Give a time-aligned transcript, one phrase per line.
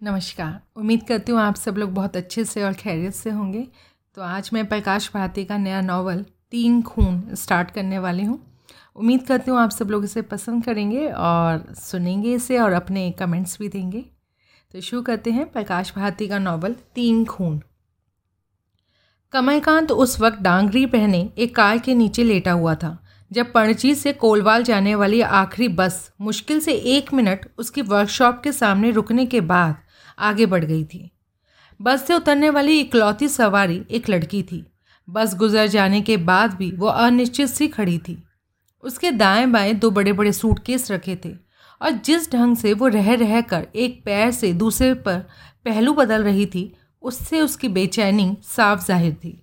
[0.00, 3.66] नमस्कार। उम्मीद करती हूँ आप सब लोग बहुत अच्छे से और खैरियत से होंगे।
[4.16, 8.38] तो आज मैं प्रकाश भारती का नया नावल तीन खून स्टार्ट करने वाली हूँ।
[8.96, 13.58] उम्मीद करती हूँ आप सब लोग इसे पसंद करेंगे और सुनेंगे इसे और अपने कमेंट्स
[13.60, 14.04] भी देंगे।
[14.74, 17.60] तो शुरू करते हैं प्रकाश भारती का नावल तीन खून।
[19.32, 22.96] कमलकांत उस वक्त डांगरी पहने एक कार के नीचे लेटा हुआ था,
[23.30, 28.52] जब पणजी से कोलवाल जाने वाली आखिरी बस मुश्किल से एक मिनट उसकी वर्कशॉप के
[28.52, 29.76] सामने रुकने के बाद
[30.18, 31.10] आगे बढ़ गई थी।
[31.80, 34.64] बस से उतरने वाली इकलौती सवारी एक लड़की थी।
[35.08, 38.22] बस गुजर जाने के बाद भी वो अनिश्चित सी खड़ी थी।
[38.84, 41.34] उसके दाएँ बाएँ दो बड़े बड़े सूटकेस रखे थे
[41.80, 45.18] और जिस ढंग से वो रह रह कर एक पैर से दूसरे पर
[45.64, 46.72] पहलू बदल रही थी,
[47.02, 49.38] उससे उसकी बेचैनी साफ़ ज़ाहिर थी।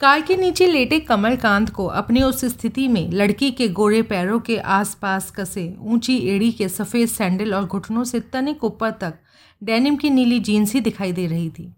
[0.00, 4.56] कार के नीचे लेटे कमलकांत को अपनी उस स्थिति में लड़की के गोरे पैरों के
[4.58, 9.18] आसपास कसे ऊँची एड़ी के सफ़ेद सैंडल और घुटनों से तनिक ऊपर तक
[9.62, 11.74] डेनिम की नीली जीन्स ही दिखाई दे रही थी।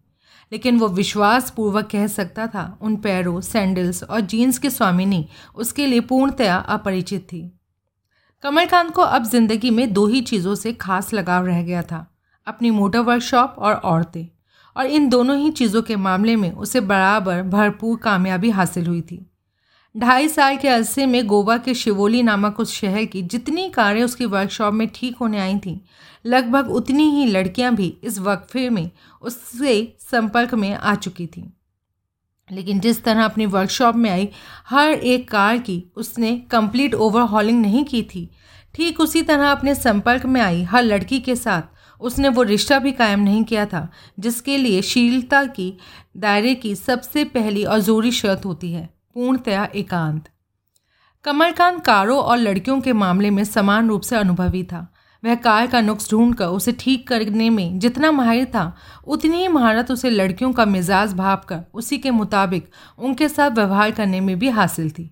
[0.53, 6.01] लेकिन वो विश्वासपूर्वक कह सकता था, उन पैरों सैंडल्स और जीन्स की स्वामिनी उसके लिए
[6.01, 7.59] पूर्णतया अपरिचित थी।
[8.43, 12.07] कमलकांत को अब ज़िंदगी में दो ही चीज़ों से खास लगाव रह गया था,
[12.47, 14.27] अपनी मोटर वर्कशॉप और औरतें।
[14.77, 19.32] और इन दोनों ही चीज़ों के मामले में उसे बराबर भरपूर कामयाबी हासिल हुई थी।
[19.97, 24.25] ढाई साल के अरसे में गोवा के शिवोली नामक उस शहर की जितनी कारें उसकी
[24.25, 25.79] वर्कशॉप में ठीक होने आई थीं,
[26.27, 28.91] लगभग उतनी ही लड़कियाँ भी इस वक्फे में,
[29.23, 31.45] उससे संपर्क में आ चुकी थीं।
[32.51, 34.29] लेकिन जिस तरह अपनी वर्कशॉप में आई,
[34.67, 38.31] हर एक कार की उसने कंप्लीट ओवरहॉलिंग नहीं की थी।
[38.75, 41.63] ठीक उसी तरह अपने संपर्क में आई हर लड़की के साथ,
[42.01, 45.73] उसने वो रिश्ता भी कायम नहीं किया था, जिसके लिए शीलता की
[46.17, 50.29] दायरे की सबसे पहली और जोरी शर्त होती है। पूर्णतया एकांत।
[51.25, 54.87] कमलकांत कारों और लड़कियों के मामले में समान रूप से अनुभवी था।
[55.23, 59.91] वह कार का नुक्स ढूंढकर उसे ठीक करने में जितना माहिर था, उतनी ही महारत
[59.91, 62.69] उसे लड़कियों का मिजाज भाप कर उसी के मुताबिक
[62.99, 65.11] उनके साथ व्यवहार करने में भी हासिल थी।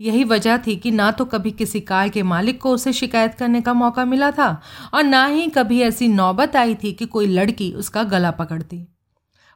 [0.00, 3.60] यही वजह थी कि ना तो कभी किसी कार के मालिक को उसे शिकायत करने
[3.60, 4.60] का मौका मिला था
[4.94, 8.86] और ना ही कभी ऐसी नौबत आई थी कि कोई लड़की उसका गला पकड़ती।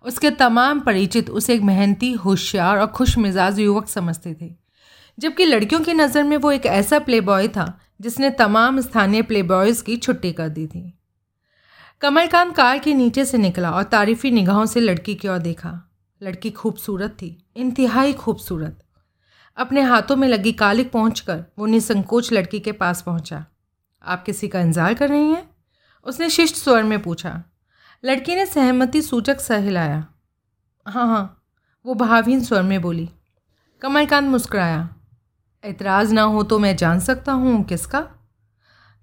[0.05, 4.55] उसके तमाम परिचित उसे एक मेहनती, होशियार और खुश मिजाज युवक समझते थे।
[5.19, 9.43] जबकि लड़कियों की नज़र में वो एक ऐसा प्ले बॉय था, जिसने तमाम स्थानीय प्ले
[9.43, 10.99] बॉयज़ की छुट्टी कर दी थी।
[12.01, 15.91] कमलकांत कार के नीचे से निकला और तारीफी निगाहों से लड़की की ओर देखा।
[16.23, 18.79] लड़की खूबसूरत थी, इंतहाई खूबसूरत।
[19.57, 23.45] अपने हाथों में लगी कालिक पहुंचकर वो निसंकोच लड़की के पास पहुँचा।
[24.05, 25.51] आप किसी का इंतज़ार कर रही हैं?
[26.05, 27.43] उसने शिष्ट स्वर में पूछा।
[28.05, 30.05] लड़की ने सहमति सूचक सर हिलाया
[30.87, 31.43] हाँ हाँ
[31.85, 33.09] वो भावहीन स्वर में बोली
[33.83, 34.89] कमलकांत मुस्कुराया।
[35.65, 38.01] एतराज़ ना हो तो मैं जान सकता हूँ किसका?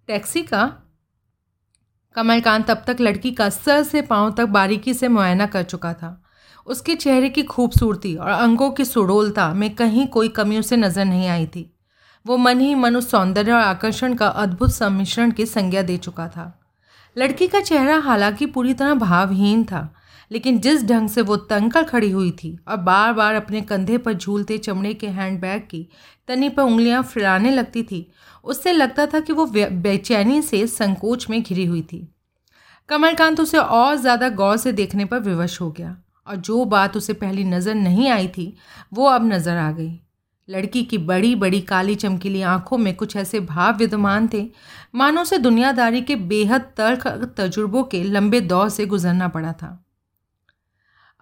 [0.09, 0.65] टैक्सी का
[2.15, 6.21] कमलकांत तब तक लड़की का सर से पाँव तक बारीकी से मुआयना कर चुका था।
[6.67, 11.27] उसके चेहरे की खूबसूरती और अंगों की सुडोलता में कहीं कोई कमी उसे नज़र नहीं
[11.27, 11.69] आई थी।
[12.25, 16.27] वो मन ही मन उस सौंदर्य और आकर्षण का अद्भुत सम्मिश्रण की संज्ञा दे चुका
[16.27, 16.55] था।
[17.15, 19.89] लड़की का चेहरा हालाँकि पूरी तरह भावहीन था,
[20.31, 23.97] लेकिन जिस ढंग से वो तंग कर खड़ी हुई थी और बार बार अपने कंधे
[23.97, 25.87] पर झूलते चमड़े के हैंडबैग की
[26.27, 28.11] तनी पर उंगलियाँ फिराने लगती थी,
[28.43, 32.07] उससे लगता था कि वो बेचैनी से संकोच में घिरी हुई थी।
[32.89, 35.95] कमलकांत उसे और ज़्यादा गौर से देखने पर विवश हो गया
[36.27, 38.55] और जो बात उसे पहली नज़र नहीं आई थी,
[38.93, 39.99] वो अब नज़र आ गई।
[40.49, 44.49] लड़की की बड़ी बड़ी काली चमकीली आँखों में कुछ ऐसे भाव विद्यमान थे।
[44.95, 49.85] मानो से दुनियादारी के बेहद तर्क तजुर्बों के लंबे दौर से गुजरना पड़ा था।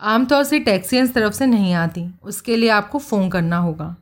[0.01, 3.95] आमतौर से टैक्सी इस तरफ़ से नहीं आती। उसके लिए आपको फ़ोन करना होगा।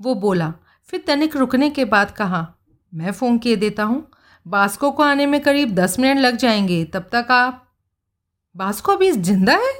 [0.00, 0.54] वो बोला,
[0.86, 2.54] फिर तनिक रुकने के बाद कहा,
[2.94, 4.08] मैं फ़ोन किए देता हूँ।
[4.46, 7.68] बास्को को आने में करीब दस मिनट लग जाएँगे। तब तक आप
[8.56, 9.74] बास्को अभी ज़िंदा है?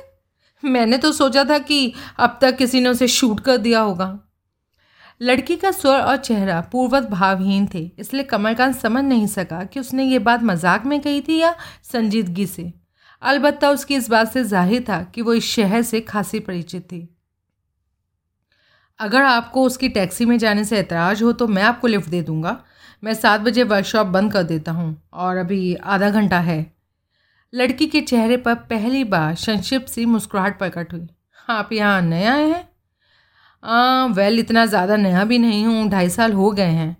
[0.65, 4.21] मैंने तो सोचा था कि अब तक किसी ने उसे शूट कर दिया होगा।
[5.21, 10.05] लड़की का स्वर और चेहरा पूर्वत भावहीन थे, इसलिए कमलकांत समझ नहीं सका कि उसने
[10.05, 12.73] ये बात मज़ाक में कही थी या संजीदगी से।
[13.23, 17.09] अलबत्त उसकी इस बात से ज़ाहिर था कि वो इस शहर से खासी परिचित थी।
[19.01, 22.59] अगर आपको उसकी टैक्सी में जाने से ऐतराज़ हो तो मैं आपको लिफ्ट दे दूँगा।
[23.03, 26.65] मैं सात बजे वर्कशॉप बंद कर देता हूँ और अभी आधा घंटा है।
[27.53, 31.07] लड़की के चेहरे पर पहली बार संक्षिप्त सी मुस्कुराहट प्रकट हुई।
[31.49, 32.69] आप यहाँ नए आए हैं?
[33.63, 36.97] आ, वेल इतना ज़्यादा नया भी नहीं हूँ ढाई साल हो गए हैं।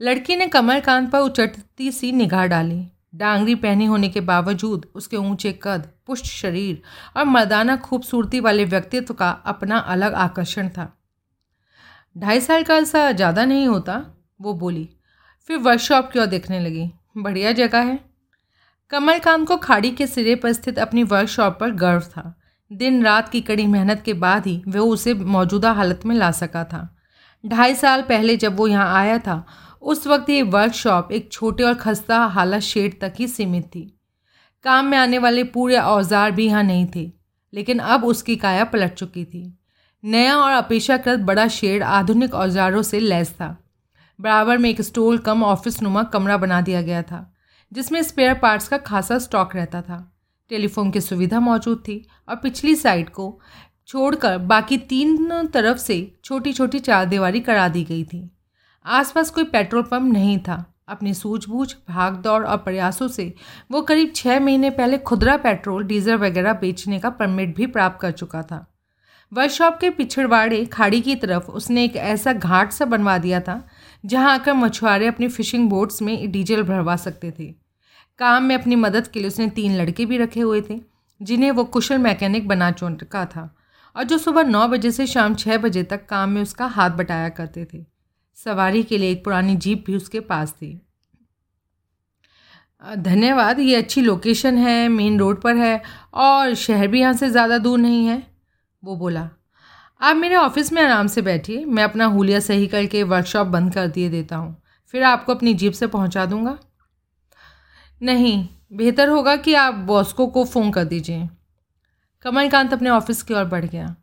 [0.00, 2.84] लड़की ने कमलकांत पर उचटती सी निगाह डाली।
[3.14, 6.82] डांगरी पहनी होने के बावजूद उसके ऊँचे कद पुष्ट शरीर
[7.16, 10.92] और मर्दाना खूबसूरती वाले व्यक्तित्व का अपना अलग आकर्षण था।
[12.16, 14.04] ढाई साल का ऐसा ज़्यादा नहीं होता
[14.40, 14.88] वो बोली।
[15.50, 17.98] फिर वर्कशॉप की ओर देखने लगी। बढ़िया जगह है।
[18.92, 22.34] कमलकांत को खाड़ी के सिरे पर स्थित अपनी वर्कशॉप पर गर्व था।
[22.70, 26.64] दिन रात की कड़ी मेहनत के बाद ही वह उसे मौजूदा हालत में ला सका
[26.64, 26.88] था।
[27.44, 29.44] ढाई साल पहले जब वो यहाँ आया था,
[29.82, 33.92] उस वक्त ये वर्कशॉप एक छोटे और खस्ता हालत शेड तक ही सीमित थी।
[34.64, 37.10] काम में आने वाले पूरे औज़ार भी यहाँ नहीं थे,
[37.52, 39.52] लेकिन अब उसकी काया पलट चुकी थी।
[40.04, 43.56] नया और अपेक्षाकृत बड़ा शेड आधुनिक औजारों से लैस था।
[44.18, 47.32] बराबर में एक स्टोल कम ऑफ़िस नुमा कमरा बना दिया गया था,
[47.72, 49.98] जिसमें स्पेयर पार्ट्स का खासा स्टॉक रहता था।
[50.48, 53.40] टेलीफोन की सुविधा मौजूद थी और पिछली साइड को
[53.86, 58.30] छोड़कर बाकी तीन तरफ़ से छोटी छोटी चार दीवारी करा दी गई थी।
[58.86, 63.34] आसपास कोई पेट्रोल पंप नहीं था। अपनी सूझबूझ भाग दौड़ और प्रयासों से
[63.70, 68.10] वो करीब छः महीने पहले खुदरा पेट्रोल, डीजल वगैरह बेचने का परमिट भी प्राप्त कर
[68.10, 68.66] चुका था।
[69.32, 73.66] वर्कशॉप के पिछड़वाड़े खाड़ी की तरफ़ उसने एक ऐसा घाट सा बनवा दिया था,
[74.04, 77.54] जहाँ आकर मछुआरे अपनी फिशिंग बोट्स में डीजल भरवा सकते थे।
[78.18, 80.80] काम में अपनी मदद के लिए उसने तीन लड़के भी रखे हुए थे,
[81.20, 83.54] जिन्हें वो कुशल मैकेनिक बना चुन चुका था।
[83.96, 87.28] और जो सुबह नौ बजे से शाम छः बजे तक काम में उसका हाथ बटाया
[87.28, 87.84] करते थे।
[88.38, 90.80] सवारी के लिए एक पुरानी जीप भी उसके पास थी।
[92.96, 95.82] धन्यवाद, ये अच्छी लोकेशन है, मेन रोड पर है,
[96.14, 98.22] और शहर भी यहाँ से ज़्यादा दूर नहीं है,
[98.82, 99.28] वो बोला।
[100.00, 103.86] आप मेरे ऑफ़िस में आराम से बैठिए, मैं अपना हुलिया सही करके वर्कशॉप बंद कर
[103.86, 104.56] दिए देता हूँ।
[104.94, 106.58] फिर आपको अपनी जीप से पहुँचा दूँगा।
[108.00, 111.28] नहीं, बेहतर होगा कि आप बॉस्को को फ़ोन कर दीजिए।
[112.24, 113.94] कमलकांत अपने ऑफ़िस की ओर बढ़ गया।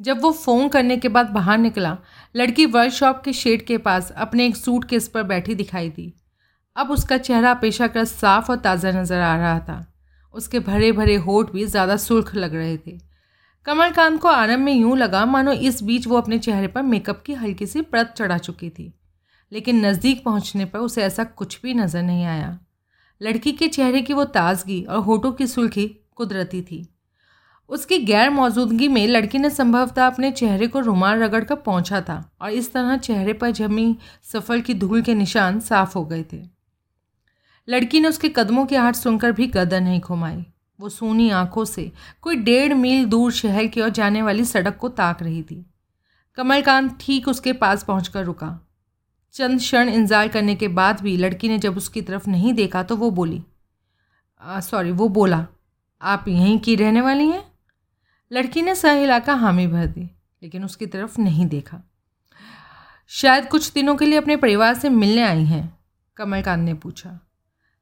[0.00, 1.96] जब वो फ़ोन करने के बाद बाहर निकला,
[2.34, 6.12] लड़की वर्कशॉप के शेड के पास अपने एक सूट केस पर बैठी दिखाई दी।
[6.76, 9.84] अब उसका चेहरा अपेक्षाकृत साफ़ और ताज़ा नज़र आ रहा था।
[10.34, 12.98] उसके भरे भरे होठ भी ज़्यादा सुर्ख लग रहे थे।
[13.66, 17.34] कमलकांत को आरंभ में यूँ लगा, मानो इस बीच वो अपने चेहरे पर मेकअप की
[17.34, 18.92] हल्की सी परत चढ़ा चुकी थी।
[19.52, 22.58] लेकिन नज़दीक पहुँचने पर उसे ऐसा कुछ भी नज़र नहीं आया।
[23.22, 26.88] लड़की के चेहरे की वो ताजगी और होठों की सुर्खी कुदरती थी।
[27.68, 32.32] उसकी गैर मौजूदगी में लड़की ने संभवतः अपने चेहरे को रुमाल रगड़ कर पहुँचा था
[32.40, 36.42] और इस तरह चेहरे पर जमी सफ़र की धूल के निशान साफ़ हो गए थे।
[37.68, 40.44] लड़की ने उसके कदमों की आहट सुनकर भी गर्दन नहीं घुमाई।
[40.80, 41.92] वो सूनी आँखों से
[42.22, 45.66] कोई डेढ़ मील दूर शहर की ओर जाने वाली सड़क को ताक रही थी।
[46.36, 48.67] कमलकांत ठीक उसके पास पहुंचकर रुका।
[49.38, 52.96] चंद क्षण इंतज़ार करने के बाद भी लड़की ने जब उसकी तरफ़ नहीं देखा तो
[52.96, 53.42] वो बोली
[54.42, 55.46] सॉरी वो बोला,
[56.00, 57.42] आप यहीं की रहने वाली हैं?
[58.30, 60.02] लड़की ने सह हिलाकर हामी भर दी,
[60.42, 61.80] लेकिन उसकी तरफ़ नहीं देखा।
[63.10, 65.78] शायद कुछ दिनों के लिए अपने परिवार से मिलने आई हैं,
[66.16, 67.18] कमलकांत ने पूछा।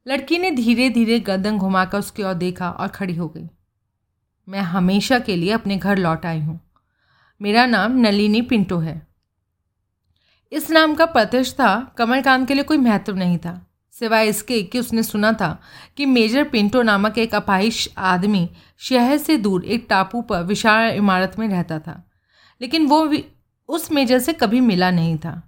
[0.07, 3.49] लड़की ने धीरे धीरे गर्दन घुमाकर उसकी ओर देखा और खड़ी हो गई।
[4.49, 6.61] मैं हमेशा के लिए अपने घर लौट आई हूँ।
[7.41, 9.06] मेरा नाम नलिनी पिंटो है।
[10.53, 13.61] इस नाम का प्रतिष्ठा कमलकांत के लिए कोई महत्व नहीं था।
[13.95, 15.49] सिवाय इसके कि उसने सुना था
[15.97, 18.49] कि मेजर पिंटो नामक एक अपाहिश आदमी
[18.81, 22.03] शहर से दूर एक टापू पर विशाल इमारत में रहता था,
[22.61, 23.25] लेकिन वो भी
[23.69, 25.43] उस मेजर से कभी मिला नहीं था।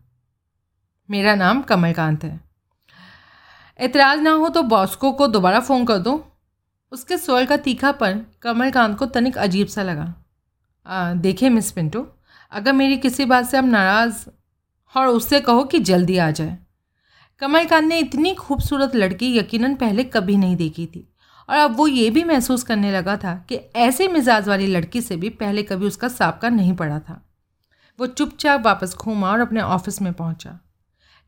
[1.09, 2.41] मेरा नाम कमलकांत है।
[3.79, 6.25] एतराज़ ना हो तो बॉस्को को दोबारा फ़ोन कर दो।
[6.93, 10.15] उसके स्वर का तीखापन कमलकांत को तनिक अजीब सा लगा।
[11.17, 12.07] देखिए मिस पिंटो,
[12.53, 14.27] अगर मेरी किसी बात से आप नाराज़
[14.97, 16.59] और उससे कहो कि जल्दी आ जाए।
[17.39, 21.13] कमलकांत ने इतनी खूबसूरत लड़की यकीनन पहले कभी नहीं देखी थी।
[21.49, 25.17] और अब वो ये भी महसूस करने लगा था कि ऐसे मिजाज वाली लड़की से
[25.17, 27.29] भी पहले कभी उसका साबका नहीं पड़ा था।
[27.99, 30.59] वो चुपचाप वापस घूमा और अपने ऑफ़िस में पहुँचा।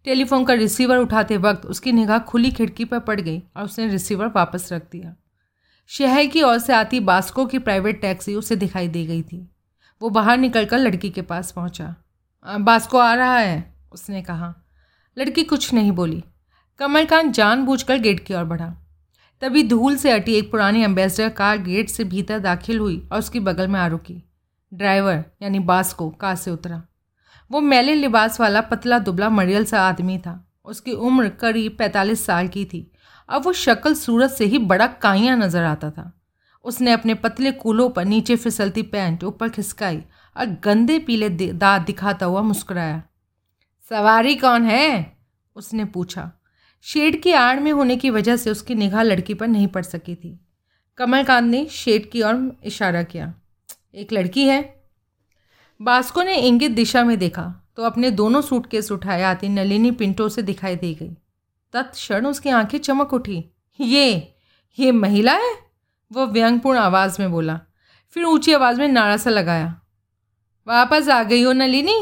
[0.04, 4.26] टेलीफोन का रिसीवर उठाते वक्त उसकी निगाह खुली खिड़की पर पड़ गई और उसने रिसीवर
[4.26, 5.14] वापस रख दिया।
[5.86, 9.50] शहर की ओर से आती बास्को की प्राइवेट टैक्सी उसे दिखाई दे गई थी।
[10.02, 11.94] वो बाहर निकलकर लड़की के पास पहुँचा।
[12.46, 14.54] बास्को आ रहा है, उसने कहा।
[15.16, 16.22] लड़की कुछ नहीं बोली।
[16.80, 18.68] कमलकांत जानबूझकर गेट की ओर बढ़ा।
[19.42, 23.40] तभी धूल से अटी एक पुरानी एम्बेसडर कार गेट से भीतर दाखिल हुई और उसकी
[23.40, 24.22] बगल में आ रुकी
[24.72, 26.82] ड्राइवर, यानी बास को कार से उतरा।
[27.50, 32.48] वो मैले लिबास वाला पतला दुबला मरियल सा आदमी था। उसकी उम्र करीब पैंतालीस साल
[32.48, 32.90] की थी।
[33.28, 36.12] अब वो शक्ल सूरत से ही बड़ा काइया नज़र आता था।
[36.64, 40.02] उसने अपने पतले कूलों पर नीचे फिसलती पैंट ऊपर खिसकाई
[40.36, 43.02] और गंदे पीले दांत दिखाता हुआ मुस्कुराया।
[43.90, 45.16] सवारी कौन है?
[45.56, 46.32] उसने पूछा।
[46.82, 50.14] शेड की आड़ में होने की वजह से उसकी निगाह लड़की पर नहीं पड़ सकी
[50.14, 50.40] थी।
[50.96, 53.34] कमलकांत ने शेड की ओर इशारा किया।
[53.94, 54.82] एक लड़की है?
[55.82, 60.42] बास्को ने इंगित दिशा में देखा तो अपने दोनों सूटकेस उठाए, आती नलिनी पिंटो से
[60.42, 61.16] दिखाई दे गई।
[61.72, 63.44] तत्क्षण उसकी आँखें चमक उठी।
[63.80, 64.34] ये
[64.78, 65.56] ये महिला है?
[66.12, 67.60] वह व्यंगपूर्ण आवाज़ में बोला।
[68.10, 69.79] फिर ऊँची आवाज़ में नारा सा लगाया।
[70.66, 72.00] वापस आ गई हो नलिनी?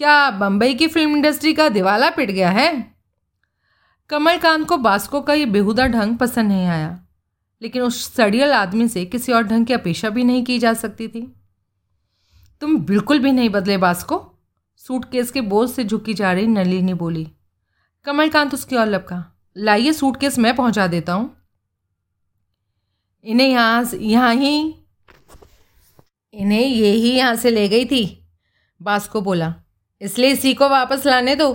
[0.00, 2.72] क्या बम्बई की फ़िल्म इंडस्ट्री का दिवाला पिट गया है?
[4.10, 6.98] कमलकांत को बास्को का ये बेहुदा ढंग पसंद नहीं आया,
[7.62, 11.08] लेकिन उस सड़ियल आदमी से किसी और ढंग की अपेक्षा भी नहीं की जा सकती
[11.08, 11.22] थी।
[12.62, 14.20] तुम बिल्कुल भी नहीं बदले बास्को,
[14.80, 17.26] सूटकेस के बोझ से झुकी जा रही नलिनी बोली।
[18.06, 19.24] कमलकांत उसकी और लपका,
[19.56, 21.34] लाइए सूटकेस मैं पहुँचा देता हूँ।
[23.24, 24.74] इन्हें यहाँ यहाँ ही
[26.34, 28.04] इन्हें ये ही यहाँ से ले गई थी।
[28.80, 29.54] बास्को बोला,
[30.00, 31.52] इसलिए इसी को वापस लाने दो।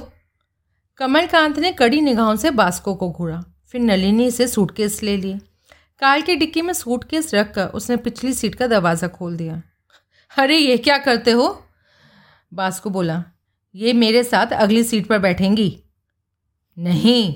[0.99, 5.39] कमलकांत ने कड़ी निगाहों से बास्को को घूरा, फिर नलिनी से सूटकेस ले लिए
[6.01, 9.61] कार की डिक्की में सूटकेस रख कर उसने पिछली सीट का दरवाज़ा खोल दिया।
[10.31, 11.47] अरे, ये क्या करते हो?
[12.51, 13.23] बास्को बोला,
[13.75, 15.75] ये मेरे साथ अगली सीट पर बैठेंगी।
[16.77, 17.33] नहीं,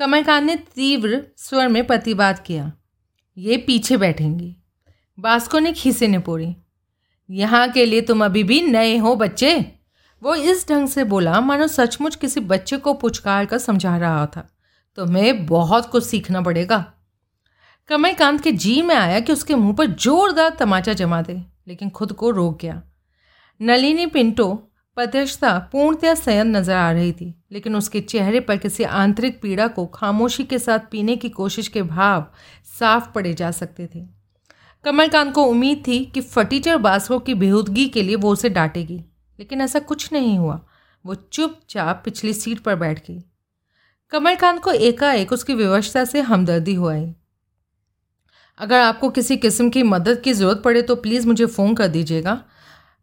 [0.00, 2.72] कमलकांत ने तीव्र स्वर में प्रतिवाद किया,
[3.36, 4.54] ये पीछे बैठेंगी।
[5.18, 6.54] बास्को ने खीसे ने पोड़ी
[7.32, 9.72] यहाँ के लिए तुम अभी भी नए हो बच्चे?
[10.22, 14.48] वो इस ढंग से बोला, मानो सचमुच किसी बच्चे को पुचकार कर समझा रहा था।
[14.96, 16.84] तुम्हें बहुत कुछ सीखना पड़ेगा।
[17.88, 22.12] कमलकांत के जी में आया कि उसके मुँह पर जोरदार तमाचा जमा दे, लेकिन खुद
[22.12, 22.82] को रोक गया।
[23.60, 24.52] नलिनी पिंटो
[24.96, 29.86] प्रत्यक्षता पूर्णतया संयम नज़र आ रही थी, लेकिन उसके चेहरे पर किसी आंतरिक पीड़ा को
[29.86, 32.26] खामोशी के साथ पीने की कोशिश के भाव
[32.78, 34.21] साफ़ पड़े जा सकते थे।
[34.84, 38.96] कमलकांत को उम्मीद थी कि फटीचर बासको की बेहूदगी के लिए वो उसे डांटेगी,
[39.38, 40.60] लेकिन ऐसा कुछ नहीं हुआ।
[41.04, 43.22] वो चुपचाप पिछली सीट पर बैठ गई।
[44.12, 47.12] कमलकांत को एकाएक उसकी व्यवस्था से हमदर्दी हो आई।
[48.60, 52.34] अगर आपको किसी किस्म की मदद की ज़रूरत पड़े तो प्लीज़ मुझे फ़ोन कर दीजिएगा।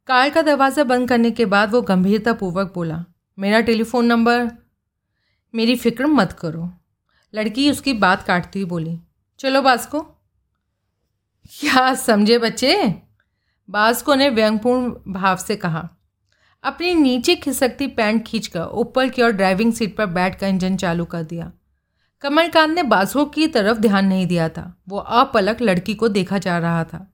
[0.10, 3.04] कार का दरवाज़ा बंद करने के बाद वो गंभीरतापूर्वक बोला,
[3.38, 4.50] मेरा टेलीफोन नंबर,
[5.54, 6.70] मेरी फ़िक्र मत करो।
[7.34, 9.00] लड़की उसकी बात काटती बोली,
[9.40, 10.06] चलो बास्को।
[11.52, 12.96] क्या समझे बच्चे?
[13.70, 15.90] बास्को ने व्यंगपूर्ण भाव से कहा,
[16.64, 21.24] अपनी नीचे खिसकती पैंट खींचकर ऊपर की ओर ड्राइविंग सीट पर बैठकर इंजन चालू कर
[21.24, 21.52] दिया।
[22.22, 26.58] कमलकांत ने बास्को की तरफ़ ध्यान नहीं दिया था। वो अपलक लड़की को देखा जा
[26.58, 27.14] रहा था।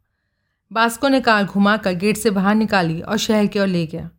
[0.72, 4.10] बास्को ने कार घुमा कर गेट से बाहर निकाली और शहर की ओर ले गया।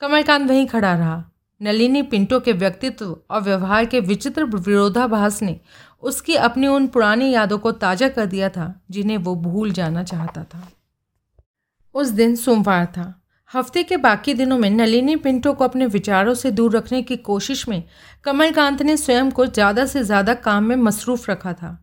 [0.00, 1.24] कमलकांत वहीं खड़ा रहा।
[1.62, 5.60] नलिनी, पिंटो के व्यक्तित्व और व्यवहार के विचित्र विरोधाभास ने
[6.02, 10.44] उसकी अपनी उन पुरानी यादों को ताज़ा कर दिया था, जिन्हें वो भूल जाना चाहता
[10.44, 10.68] था।
[11.94, 13.14] उस दिन सोमवार था।
[13.50, 17.66] हफ़्ते के बाकी दिनों में नलिनी पिंटो को अपने विचारों से दूर रखने की कोशिश
[17.68, 17.82] में
[18.24, 21.76] कमलकांत ने स्वयं को ज़्यादा से ज़्यादा काम में मसरूफ़ रखा था।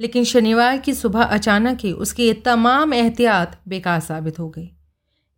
[0.00, 4.70] लेकिन शनिवार की सुबह अचानक ही उसकी ये तमाम एहतियात बेकार साबित हो गई।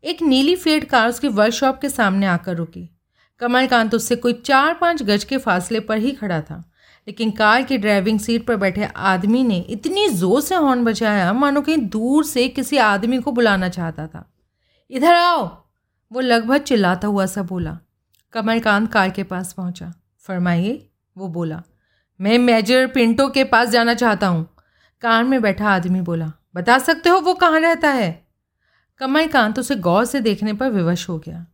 [0.04, 2.88] एक नीली फेड कार उसकी वर्कशॉप के सामने आकर रुकी।
[3.40, 6.64] कमलकांत उससे कोई चार पाँच गज के फासले पर ही खड़ा था।
[7.06, 11.60] लेकिन कार की ड्राइविंग सीट पर बैठे आदमी ने इतनी ज़ोर से हॉर्न बजाया, मानो
[11.60, 14.32] कहीं दूर से किसी आदमी को बुलाना चाहता था।
[14.90, 15.64] इधर आओ,
[16.12, 17.78] वो लगभग चिल्लाता हुआ सा बोला।
[18.32, 21.62] कमलकांत कार के पास पहुँचा। फरमाइए, वो बोला।
[22.20, 24.48] मैं मेजर पिंटो के पास जाना चाहता हूँ।
[25.00, 28.26] कार में बैठा आदमी बोला। बता सकते हो वो कहाँ रहता है?
[28.98, 31.46] कमलकांत उसे गौर से देखने पर विवश हो गया।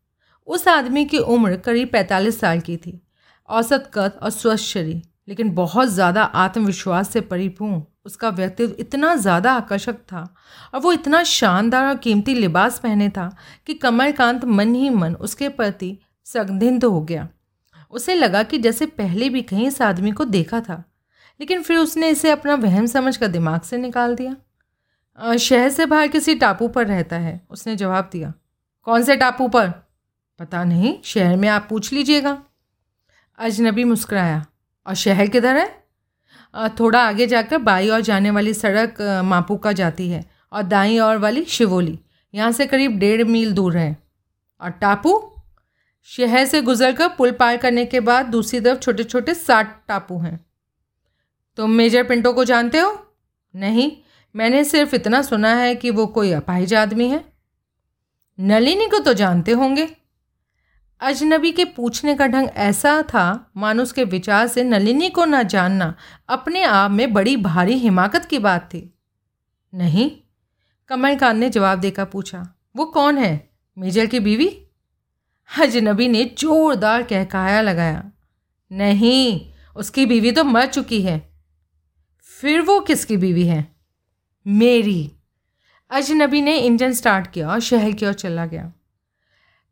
[0.46, 3.06] उस आदमी की उम्र करीब पैंतालीस साल की थी।
[3.48, 9.52] औसत कद और स्वस्थ शरीर। लेकिन बहुत ज़्यादा आत्मविश्वास से परिपूर्ण उसका व्यक्तित्व इतना ज़्यादा
[9.52, 10.22] आकर्षक था
[10.74, 13.30] और वो इतना शानदार और कीमती लिबास पहने था
[13.66, 17.28] कि कमलकांत मन ही मन उसके प्रति संदिग्ध हो गया।
[17.92, 20.82] उसे लगा कि जैसे पहले भी कहीं इस आदमी को देखा था,
[21.40, 26.08] लेकिन फिर उसने इसे अपना वहम समझ कर दिमाग से निकाल दिया। शहर से बाहर
[26.08, 28.32] किसी टापू पर रहता है, उसने जवाब दिया।
[28.86, 29.68] कौन से टापू पर?
[30.40, 32.38] पता नहीं, शहर में आप पूछ लीजिएगा।
[33.38, 34.44] अजनबी मुस्कुराया।
[34.88, 35.88] और शहर किधर है?
[36.80, 41.44] थोड़ा आगे जाकर बाई और जाने वाली सड़क मापूका जाती है और दाई और वाली
[41.44, 41.98] शिवोली।
[42.34, 43.96] यहाँ से करीब डेढ़ मील दूर है।
[44.60, 45.34] और टापू?
[46.04, 50.46] शहर से गुजरकर पुल पार करने के बाद दूसरी तरफ़ छोटे छोटे साठ टापू हैं।
[51.56, 53.16] तुम मेजर पिंटो को जानते हो?
[53.56, 53.92] नहीं।
[54.36, 57.24] मैंने सिर्फ़ इतना सुना है कि वो कोई अपाहिज आदमी है।
[58.40, 59.96] नलिनी को तो जानते होंगे।
[61.00, 65.94] अजनबी के पूछने का ढंग ऐसा था, मानो उसके विचार से नलिनी को न जानना
[66.28, 68.98] अपने आप में बड़ी भारी हिमाकत की बात थी।
[69.74, 70.10] नहीं
[70.88, 73.50] कमलकांत ने जवाब देकर पूछा, वो कौन है?
[73.78, 74.48] मेजर की बीवी?
[75.62, 78.12] अजनबी ने जोरदार कहकाया लगाया,
[78.72, 81.30] नहीं, उसकी बीवी तो मर चुकी है।
[82.40, 83.76] फिर वो किसकी बीवी है?
[84.46, 85.12] मेरी।
[85.90, 88.72] अजनबी ने इंजन स्टार्ट किया और शहर की ओर चला गया।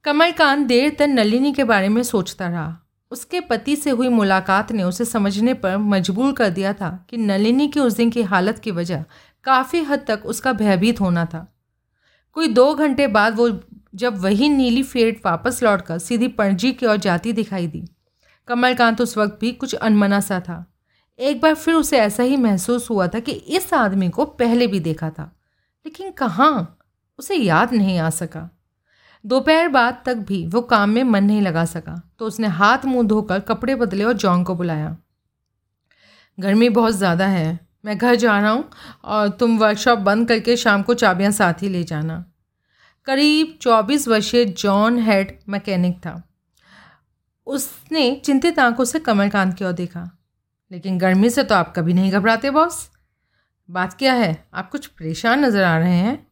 [0.06, 4.82] कमलकांत देर तक नलिनी के बारे में सोचता रहा। उसके पति से हुई मुलाकात ने
[4.82, 8.70] उसे समझने पर मजबूर कर दिया था कि नलिनी की उस दिन की हालत की
[8.70, 9.04] वजह
[9.44, 11.56] काफ़ी हद तक उसका भयभीत होना था।
[12.32, 13.60] कोई दो घंटे बाद वो
[13.94, 17.88] जब वही नीली फेट वापस लौटकर सीधी पणजी की ओर जाती दिखाई दी।
[18.48, 20.72] कमलकांत उस वक्त भी कुछ अनमना सा था।
[21.18, 24.80] एक बार फिर उसे ऐसा ही महसूस हुआ था कि इस आदमी को पहले भी
[24.80, 25.36] देखा था।
[25.86, 26.78] लेकिन कहाँ?
[27.18, 28.55] उसे याद नहीं आ सका।
[29.26, 33.06] दोपहर बाद तक भी वो काम में मन नहीं लगा सका तो उसने हाथ मुँह
[33.08, 34.96] धोकर कपड़े बदले और जॉन को बुलाया।
[36.38, 38.68] गर्मी बहुत ज़्यादा है, मैं घर जा रहा हूँ
[39.04, 42.24] और तुम वर्कशॉप बंद करके शाम को चाबियाँ साथ ही ले जाना।
[43.06, 46.22] करीब चौबीस वर्षीय जॉन हेड मैकेनिक था।
[47.46, 50.10] उसने चिंतित आँखों से कमलकांत की ओर देखा,
[50.70, 52.88] लेकिन गर्मी से तो आप कभी नहीं घबराते, बॉस।
[53.68, 54.48] बात क्या है?
[54.54, 56.26] आप कुछ परेशान नज़र आ रहे हैं?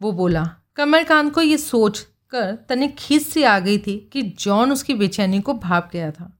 [0.00, 0.44] वो बोला
[0.78, 5.40] कमलकांत को ये सोच कर तनिक खींच सी आ गई थी कि जॉन उसकी बेचैनी
[5.40, 6.38] को भाप गया था।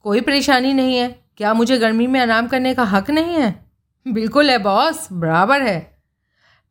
[0.00, 3.70] कोई परेशानी नहीं है। क्या मुझे गर्मी में आराम करने का हक नहीं है?
[4.08, 6.02] बिल्कुल है, बॉस। बराबर है।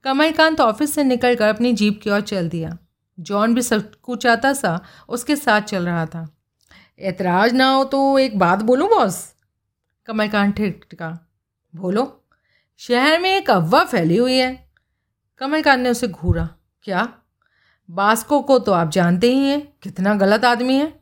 [0.04, 2.78] कमलकांत ऑफ़िस से निकलकर अपनी जीप की ओर चल दिया।
[3.20, 6.38] जॉन भी सब कुछ आता सा उसके साथ चल रहा था।
[7.00, 9.36] एतराज़ ना हो तो एक बात बोलूँ, बॉस?
[10.06, 11.30] कमलकांत टिका
[11.76, 12.26] बोलो।
[12.78, 14.70] शहर में एक अफवाह फैली हुई है।
[15.38, 16.50] कमलकांत ने उसे घूरा।
[16.88, 17.14] क्या?
[17.92, 21.00] बास्को को तो आप जानते ही हैं, कितना गलत आदमी है।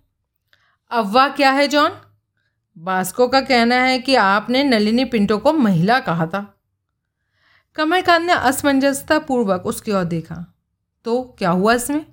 [0.92, 1.92] अव्वा क्या है, जॉन?
[2.78, 6.60] बास्को का कहना है कि आपने नलिनी पिंटो को महिला कहा था।
[7.76, 10.56] कमलकांत ने असमंजसता पूर्वक उसकी ओर देखा।
[11.04, 12.06] तो क्या हुआ इसमें?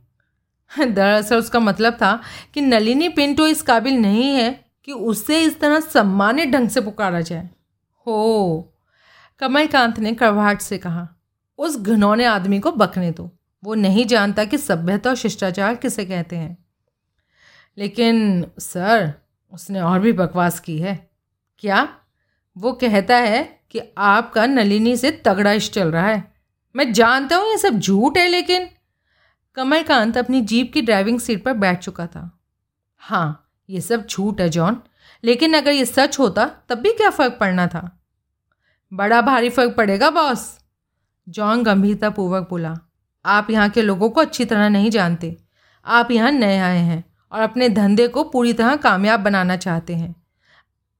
[0.94, 2.20] दरअसल उसका मतलब था
[2.54, 7.20] कि नलिनी पिंटो इस काबिल नहीं है कि उसे इस तरह सम्मानित ढंग से पुकारा
[7.20, 7.50] जाए।
[8.06, 8.74] हो,
[9.38, 11.08] कमलकांत ने करवाहट से कहा,
[11.58, 16.36] उस घनौने आदमी को बकने दो। वो नहीं जानता कि सभ्यता और शिष्टाचार किसे कहते
[16.36, 16.64] हैं।
[17.78, 19.14] लेकिन सर,
[19.52, 21.10] उसने और भी बकवास की है।
[21.58, 21.96] क्या?
[22.58, 26.32] वो कहता है कि आपका नलिनी से तगड़ा इश्क चल रहा है।
[26.76, 28.68] मैं जानता हूँ ये सब झूठ है, लेकिन
[29.54, 32.40] कमलकांत अपनी जीप की ड्राइविंग सीट पर बैठ चुका था।
[32.98, 34.82] हाँ ये सब झूठ है, जॉन।
[35.24, 38.04] लेकिन अगर ये सच होता, तब भी क्या फ़र्क पड़ना था?
[38.92, 40.58] बड़ा भारी फ़र्क पड़ेगा, बॉस।
[41.28, 42.78] जॉन गंभीरतापूर्वक बोला।
[43.24, 45.36] आप यहाँ के लोगों को अच्छी तरह नहीं जानते।
[45.86, 50.14] आप यहाँ नए आए हैं और अपने धंधे को पूरी तरह कामयाब बनाना चाहते हैं।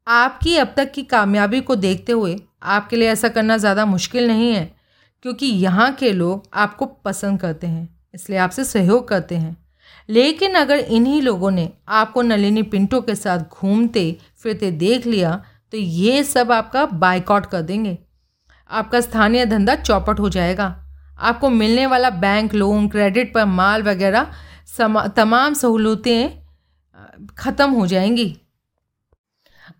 [0.06, 4.52] आपकी अब तक की कामयाबी को देखते हुए आपके लिए ऐसा करना ज़्यादा मुश्किल नहीं
[4.52, 4.64] है,
[5.24, 9.56] क्योंकि यहाँ के लोग आपको पसंद करते हैं, इसलिए आपसे सहयोग करते हैं।
[10.08, 15.78] लेकिन अगर इन्हीं लोगों ने आपको नलिनी पिंटो के साथ घूमते, फिरते देख लिया तो
[15.78, 17.96] ये सब आपका बाइकआउट कर देंगे।
[18.70, 20.74] आपका स्थानीय धंधा चौपट हो जाएगा।
[21.22, 24.32] आपको मिलने वाला बैंक लोन क्रेडिट पर माल वगैरह
[25.16, 26.30] तमाम सहूलतें
[27.38, 28.36] ख़त्म हो जाएँगी।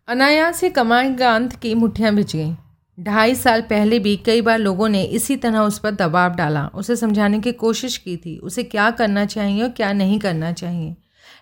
[0.09, 2.55] अनायास ही कमालकांत की मुठ्ठियाँ भिज गईं।
[2.99, 6.97] ढाई साल पहले भी कई बार लोगों ने इसी तरह उस पर दबाव डाला। उसे
[6.97, 10.97] समझाने की कोशिश की थी, उसे क्या करना चाहिए और क्या नहीं करना चाहिए।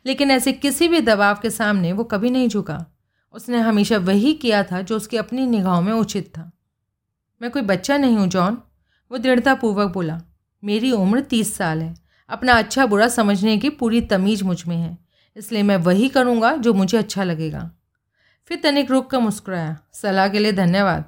[0.06, 2.84] लेकिन ऐसे किसी भी दबाव के सामने वो कभी नहीं झुका।
[3.34, 6.50] उसने हमेशा वही किया था जो उसकी अपनी निगाहों में उचित था।
[7.42, 8.58] मैं कोई बच्चा नहीं हूँ, जॉन।
[9.10, 10.20] वो दृढ़तापूर्वक बोला,
[10.62, 11.94] मेरी उम्र तीस साल है।
[12.30, 14.96] अपना अच्छा बुरा समझने की पूरी तमीज़ मुझमें है,
[15.36, 17.70] इसलिए मैं वही करूँगा जो मुझे अच्छा लगेगा।
[18.50, 21.04] फिर तनिक रुक कर मुस्कुराया, सलाह के लिए धन्यवाद।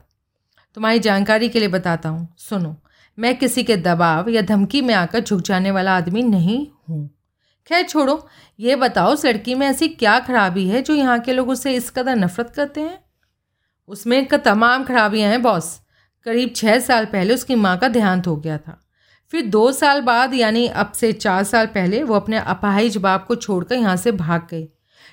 [0.76, 2.74] तुम्हारी जानकारी के लिए बताता हूँ। सुनो,
[3.18, 7.08] मैं किसी के दबाव या धमकी में आकर झुक जाने वाला आदमी नहीं हूँ।
[7.68, 11.48] खैर छोड़ो, ये बताओ उस लड़की में ऐसी क्या खराबी है जो यहाँ के लोग
[11.48, 12.98] उससे इस कदर नफरत करते हैं?
[13.88, 15.80] उसमें का, तमाम खराबियाँ हैं, बॉस।
[16.26, 18.78] करीब छः साल पहले उसकी माँ का देहांत हो गया था।
[19.32, 23.34] फिर दो साल बाद, यानी अब से चार साल पहले, वो अपने अपाहिज बाप को
[23.34, 24.64] छोड़कर यहाँ से भाग गई।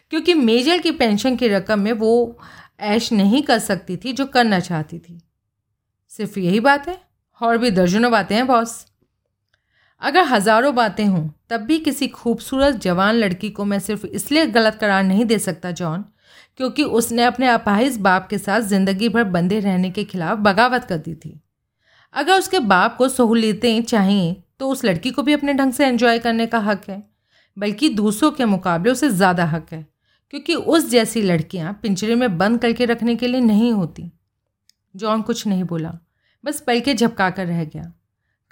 [0.10, 2.40] क्योंकि मेजर की पेंशन की रकम में वो
[2.80, 5.22] ऐश नहीं कर सकती थी जो करना चाहती थी।
[6.10, 6.98] सिर्फ़ यही बात है
[7.42, 8.86] और भी दर्जनों बातें हैं, बॉस।
[10.02, 14.78] अगर हज़ारों बातें हों, तब भी किसी खूबसूरत जवान लड़की को मैं सिर्फ़ इसलिए गलत
[14.82, 16.06] करार नहीं दे सकता, जॉन
[16.60, 20.98] क्योंकि उसने अपने अपाहिज बाप के साथ ज़िंदगी भर बंधे रहने के खिलाफ बगावत कर
[20.98, 21.40] दी थी।
[22.16, 26.20] अगर उसके बाप को सहूलियतें चाहिए तो उस लड़की को भी अपने ढंग से एंजॉय
[26.20, 27.04] करने का हक है।
[27.58, 29.86] बल्कि दूसरों के मुकाबले उसे ज़्यादा हक है,
[30.34, 34.12] क्योंकि उस जैसी लड़कियाँ पिंजरे में बंद करके रखने के लिए नहीं होती।
[34.96, 35.98] जॉन कुछ नहीं बोला,
[36.44, 37.92] बस पल के झपका कर रह गया।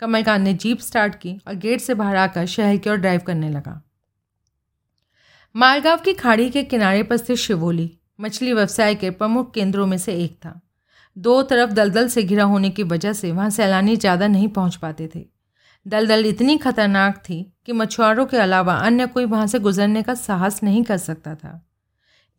[0.01, 3.49] कमलकांत ने जीप स्टार्ट की और गेट से बाहर आकर शहर की ओर ड्राइव करने
[3.49, 3.81] लगा।
[5.57, 10.13] मालगांव की खाड़ी के किनारे पर स्थित शिवोली, मछली व्यवसाय के प्रमुख केंद्रों में से
[10.13, 10.61] एक था।
[11.17, 15.09] दो तरफ़ दलदल से घिरा होने की वजह से वहाँ सैलानी ज़्यादा नहीं पहुँच पाते
[15.15, 15.25] थे।
[15.87, 20.63] दलदल इतनी खतरनाक थी कि मछुआरों के अलावा अन्य कोई वहाँ से गुजरने का साहस
[20.63, 21.61] नहीं कर सकता था।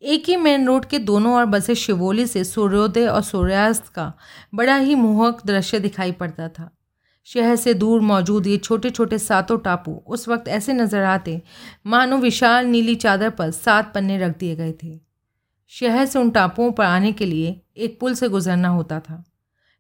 [0.02, 4.12] एक ही मेन रोड के दोनों ओर बसे शिवोली से सूर्योदय और सूर्यास्त का
[4.54, 6.77] बड़ा ही मोहक दृश्य दिखाई पड़ता था।
[7.28, 11.42] शहर से दूर मौजूद ये छोटे छोटे सातों टापू उस वक्त ऐसे नज़र आते
[11.86, 14.98] मानो विशाल नीली चादर पर सात पन्ने रख दिए गए थे।
[15.68, 19.24] शहर से उन टापुओं पर आने के लिए एक पुल से गुजरना होता था।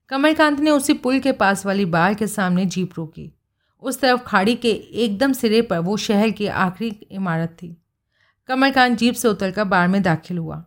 [0.08, 3.32] कमलकांत ने उसी पुल के पास वाली बार के सामने जीप रोकी।
[3.82, 7.76] उस तरफ़ खाड़ी के एकदम सिरे पर वो शहर की आखिरी इमारत थी।
[8.48, 10.64] कमलकांत जीप से उतरकर बार में दाखिल हुआ।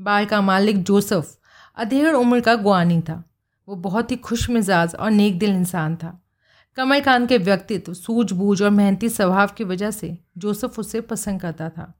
[0.00, 1.38] बार का मालिक जोसफ,
[1.76, 3.22] अधेड़ उम्र का गुआनी था।
[3.68, 6.18] वो बहुत ही खुश मिजाज और नेक दिल इंसान था।
[6.78, 11.92] कमलकांत के व्यक्तित्व, सूझबूझ और मेहनती स्वभाव की वजह से जोसफ उसे पसंद करता था।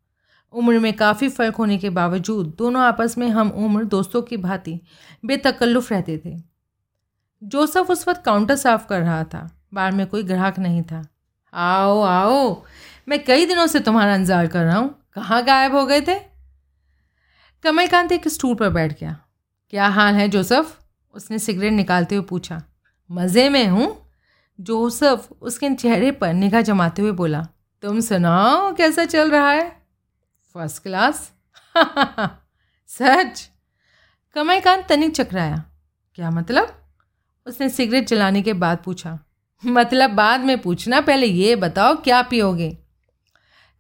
[0.55, 4.81] उम्र में काफ़ी फ़र्क होने के बावजूद दोनों आपस में हम उम्र, दोस्तों की भांति
[5.25, 6.37] बेतकल्लुफ़ रहते थे।
[7.43, 11.07] जोसफ उस वक्त काउंटर साफ़ कर रहा था बार में कोई ग्राहक नहीं था।
[11.53, 12.65] आओ आओ,
[13.09, 16.19] मैं कई दिनों से तुम्हारा इंतज़ार कर रहा हूँ, कहाँ गायब हो गए थे?
[17.65, 19.17] कमलकांत एक स्टूल पर बैठ गया।
[19.73, 20.77] क्या हाल है जोसफ?
[21.19, 22.63] उसने सिगरेट निकालते हुए पूछा,
[23.11, 24.13] मज़े में हूँ?
[24.61, 27.49] जोसफ उसके चेहरे पर निगाह जमाते हुए बोला,
[27.83, 29.83] तुम सुनाओ कैसा चल रहा है?
[30.55, 31.33] First class.
[32.89, 33.51] सच?
[34.35, 35.65] कमलकांत तनिक चकराया,
[36.15, 36.85] क्या मतलब?
[37.47, 39.19] उसने सिगरेट जलाने के बाद पूछा
[39.67, 42.79] मतलब बाद में पूछना, पहले ये बताओ क्या पियोगे?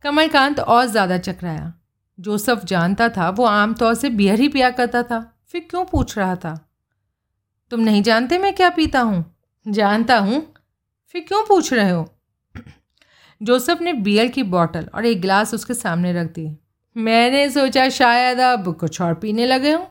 [0.03, 1.75] कमलकांत और ज़्यादा चकराया,
[2.21, 6.37] जोसफ जानता था, वो आमतौर से बियर ही पिया करता था, फिर क्यों पूछ रहा
[6.37, 6.68] था?
[7.71, 9.37] तुम नहीं जानते मैं क्या पीता हूँ?
[9.69, 10.55] जानता हूँ।
[11.09, 12.15] फिर क्यों पूछ रहे हो?
[13.43, 16.59] जोसफ ने बियर की बॉटल और एक गिलास उसके सामने रख दी।
[16.97, 19.87] मैंने सोचा शायद अब कुछ और पीने लगे हों।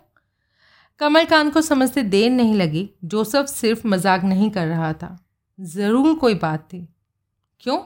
[1.00, 5.26] कमलकांत को समझते देर नहीं लगी। जोसफ सिर्फ़ मज़ाक नहीं कर रहा था।
[5.60, 6.90] ज़रूर कोई बात थी।
[7.60, 7.80] क्यों?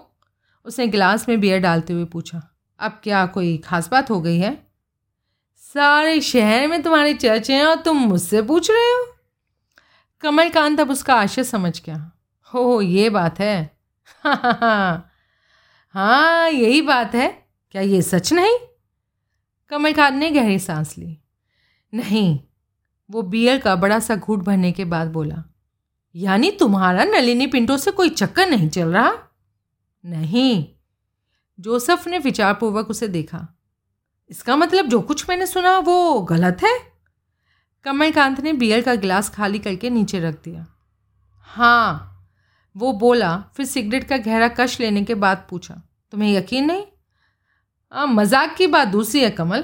[0.66, 4.68] उसने गिलास में बियर डालते हुए पूछा। अब क्या कोई खास बात हो गई है?
[5.58, 9.11] सारे शहर में तुम्हारे चर्चे हैं और तुम मुझसे पूछ रहे हो?
[10.22, 12.12] कमलकांत अब उसका आशय समझ गया।
[12.54, 13.78] हो ये बात है।
[15.90, 18.58] हाँ यही बात है। क्या ये सच नहीं?
[19.70, 21.18] कमलकांत ने गहरी सांस ली।
[21.94, 22.40] नहीं,
[23.12, 25.44] वो बियर का बड़ा सा घूट भरने के बाद बोला,
[26.16, 29.14] यानी तुम्हारा नलिनी पिंटो से कोई चक्कर नहीं चल रहा?
[30.06, 30.68] नहीं।
[31.60, 33.60] जोसफ ने विचारपूर्वक उसे देखा।
[34.30, 36.91] इसका मतलब जो कुछ मैंने सुना वो गलत है?
[37.86, 40.66] कमलकांत ने बियर का गिलास खाली करके नीचे रख दिया।
[41.40, 42.08] हाँ
[42.76, 46.84] वो बोला फिर सिगरेट का गहरा कश लेने के बाद पूछा तुम्हें यकीन नहीं?
[47.92, 49.64] आ, मज़ाक की बात दूसरी है कमल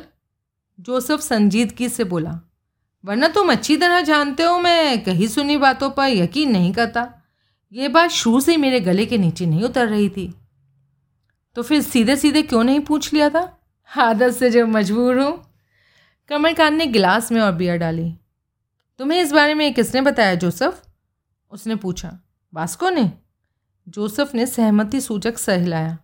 [0.79, 2.39] जोसफ संजीदगी से बोला।
[3.03, 7.07] वरना तुम अच्छी तरह जानते हो मैं कहीं सुनी बातों पर यकीन नहीं करता।
[7.71, 10.33] ये बात शुरू से मेरे गले के नीचे नहीं उतर रही थी।
[11.55, 13.57] तो फिर सीधे सीधे क्यों नहीं पूछ लिया था?
[13.91, 15.46] आदत से जब मजबूर हूँ
[16.29, 18.13] कमलकांत ने गिलास में और बियर डाली।
[18.99, 20.83] तुम्हें इस बारे में किसने बताया, जोसफ?
[21.51, 22.19] उसने पूछा।
[22.53, 23.11] बास्को ने?
[23.89, 25.97] जोसफ ने सहमति सूचक सहलाया।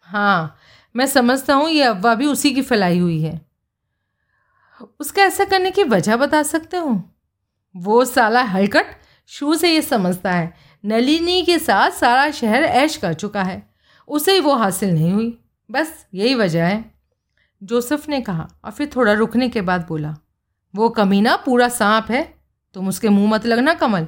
[0.00, 0.56] हाँ
[0.96, 3.46] मैं समझता हूँ ये अफवाह भी उसी की फैलाई हुई है।
[5.00, 7.14] उसका ऐसा करने की वजह बता सकते हो?
[7.76, 8.86] वो साला हलकट
[9.26, 13.70] शू से ये समझता है। नलिनी के साथ सारा शहर ऐश कर चुका है।
[14.08, 16.97] उसे वो हासिल नहीं हुई। बस यही वजह है।
[17.62, 20.16] जोसेफ ने कहा और फिर थोड़ा रुकने के बाद बोला,
[20.74, 22.22] वो कमीना, पूरा सांप है।
[22.74, 24.06] तुम उसके मुँह मत लगना, कमल।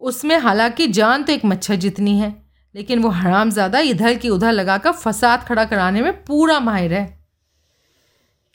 [0.00, 2.34] उसमें हालाँकि जान तो एक मच्छर जितनी है,
[2.74, 7.06] लेकिन वो हराम ज़्यादा इधर की उधर लगाकर फसाद खड़ा कराने में पूरा माहिर है।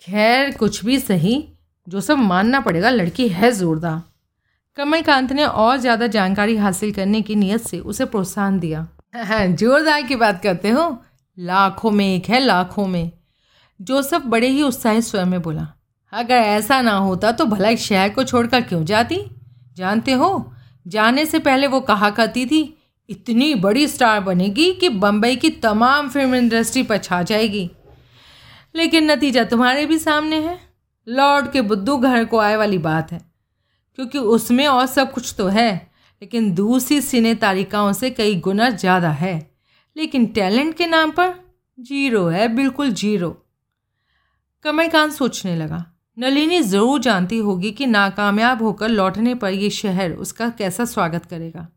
[0.02, 1.44] खैर, कुछ भी सही
[1.88, 4.02] जो सब मानना पड़ेगा, लड़की है जोरदार।
[4.78, 8.88] कमलकांत ने और ज़्यादा जानकारी हासिल करने की नीयत से उसे प्रोत्साहन दिया।
[9.46, 11.04] जोरदार की बात करते हो?
[11.40, 13.12] लाखों में एक है, लाखों में।
[13.80, 15.68] जोसफ बड़े ही उत्साहित स्वयं में बोला,
[16.14, 19.20] अगर ऐसा ना होता तो भला इस शहर को छोड़कर क्यों जाती?
[19.78, 20.52] जानते हो,
[20.86, 22.78] जाने से पहले वो कहा करती थी,
[23.10, 27.70] इतनी बड़ी स्टार बनेगी कि बम्बई की तमाम फ़िल्म इंडस्ट्री पर छा जाएगी।
[28.76, 30.60] लेकिन नतीजा तुम्हारे भी सामने है।
[31.08, 33.22] लॉर्ड के बुद्धू घर को आए वाली बात है,
[33.98, 35.72] क्योंकि उसमें और सब कुछ तो है,
[36.22, 39.36] लेकिन दूसरी सिने तारिकाओं से कई गुना ज़्यादा है।
[39.96, 41.34] लेकिन टैलेंट के नाम पर
[41.78, 43.38] ज़ीरो है, बिल्कुल ज़ीरो।
[44.66, 45.84] कमलकांत सोचने लगा।
[46.18, 51.68] नलिनी ज़रूर जानती होगी कि नाकामयाब होकर लौटने पर यह शहर उसका कैसा स्वागत करेगा।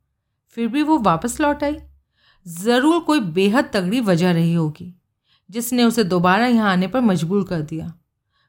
[0.56, 1.76] फिर भी वो वापस लौट आई।
[2.46, 4.94] ज़रूर कोई बेहद तगड़ी वजह रही होगी,
[5.50, 7.92] जिसने उसे दोबारा यहाँ आने पर मजबूर कर दिया।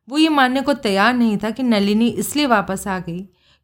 [0.08, 3.19] वो ये मानने को तैयार नहीं था कि नलिनी इसलिए वापस आ गई,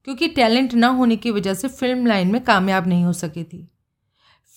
[0.07, 3.67] क्योंकि टैलेंट ना होने की वजह से फ़िल्म लाइन में कामयाब नहीं हो सकी थी।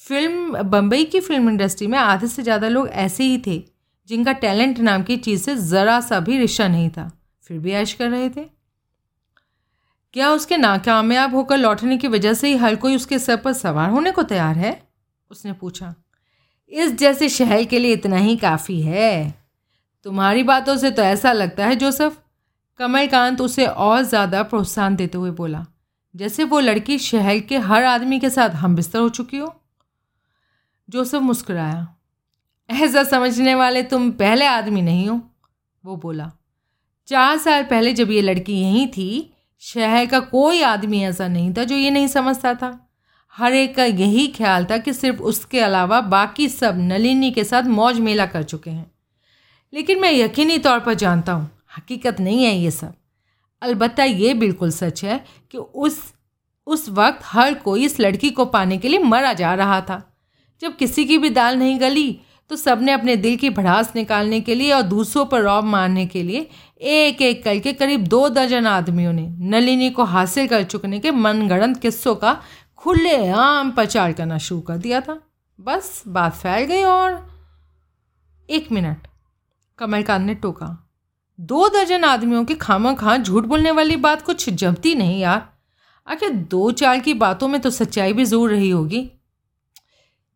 [0.02, 3.62] फ़िल्म बम्बई की फ़िल्म इंडस्ट्री में आधे से ज़्यादा लोग ऐसे ही थे
[4.08, 7.10] जिनका टैलेंट नाम की चीज़ से ज़रा सा भी रिश्ता नहीं था।
[7.42, 8.44] फिर भी ऐश कर रहे थे।
[10.12, 13.90] क्या उसके नाकामयाब होकर लौटने की वजह से ही हर कोई उसके सर पर सवार
[13.90, 14.88] होने को तैयार है?
[15.30, 15.94] उसने पूछा।
[16.68, 19.34] इस जैसे शहर के लिए इतना ही काफ़ी है।
[20.04, 22.22] तुम्हारी बातों से तो ऐसा लगता है, जोसफ।
[22.78, 25.66] कमलकांत उसे और ज़्यादा प्रोत्साहन देते हुए बोला।
[26.14, 29.54] जैसे वो लड़की शहर के हर आदमी के साथ हम बिस्तर हो चुकी हो।
[30.88, 31.97] जोसफ मुस्कुराया।
[32.68, 35.20] ऐसा समझने वाले तुम पहले आदमी नहीं हो,
[35.84, 36.30] वो बोला।
[37.08, 41.64] चार साल पहले जब ये लड़की यहीं थी, शहर का कोई आदमी ऐसा नहीं था
[41.64, 42.88] जो ये नहीं समझता था।
[43.34, 47.62] हर एक का यही ख्याल था कि सिर्फ़ उसके अलावा बाकी सब नलिनी के साथ
[47.62, 48.90] मौज मेला कर चुके हैं।
[49.72, 52.94] लेकिन मैं यकीनी तौर पर जानता हूँ, हकीकत नहीं है ये सब।
[53.62, 56.00] अलबत्ता ये बिल्कुल सच है कि उस
[56.66, 60.02] उस वक्त हर कोई इस लड़की को पाने के लिए मरा जा रहा था।
[60.62, 62.20] जब किसी की भी दाल नहीं गली
[62.50, 66.22] तो सबने अपने दिल की भड़ास निकालने के लिए और दूसरों पर रौब मारने के
[66.22, 66.48] लिए
[66.80, 71.80] एक एक करके करीब दो दर्जन आदमियों ने नलिनी को हासिल कर चुकने के मनगढ़ंत
[71.80, 72.36] किस्सों का
[72.76, 75.18] खुले आम प्रचार करना शुरू कर दिया था।
[75.58, 77.20] बस बात फैल गई और
[78.48, 79.06] एक मिनट
[79.78, 80.66] कमलकांत ने टोका।
[81.38, 85.46] दो दर्जन आदमियों के खामा खां झूठ बोलने वाली बात कुछ जमती नहीं यार।
[86.08, 89.10] आखिर दो चार की बातों में तो सच्चाई भी ज़रूर रही होगी।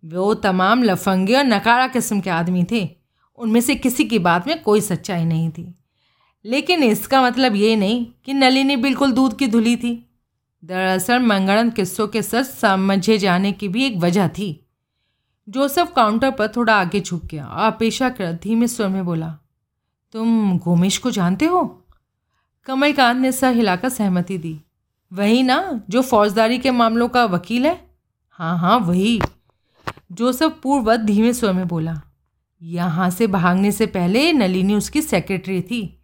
[0.05, 2.89] वो तमाम लफंगे और नकारा किस्म के आदमी थे।
[3.39, 5.75] उनमें से किसी की बात में कोई सच्चाई नहीं थी।
[6.45, 9.95] लेकिन इसका मतलब ये नहीं कि नलिनी बिल्कुल दूध की धुली थी।
[10.63, 14.59] दरअसल मंगड़न किस्सों के सच समझे जाने की भी एक वजह थी।
[15.49, 19.29] जोसफ काउंटर पर थोड़ा आगे झुक गया और अपेक्षाकृत धीमे स्वर में बोला,
[20.15, 21.65] तुम गोमेश को जानते हो?
[22.67, 24.59] कमलकांत ने सर हिलाकर सहमति दी,
[25.13, 27.81] वही ना, जो फौजदारी के मामलों का वकील है?
[28.31, 29.21] हाँ हाँ वही।
[30.13, 32.01] जोसफ पूर्ववत धीमे स्वर में बोला,
[32.63, 35.99] यहाँ से भागने से पहले नलिनी उसकी सेक्रेटरी थी।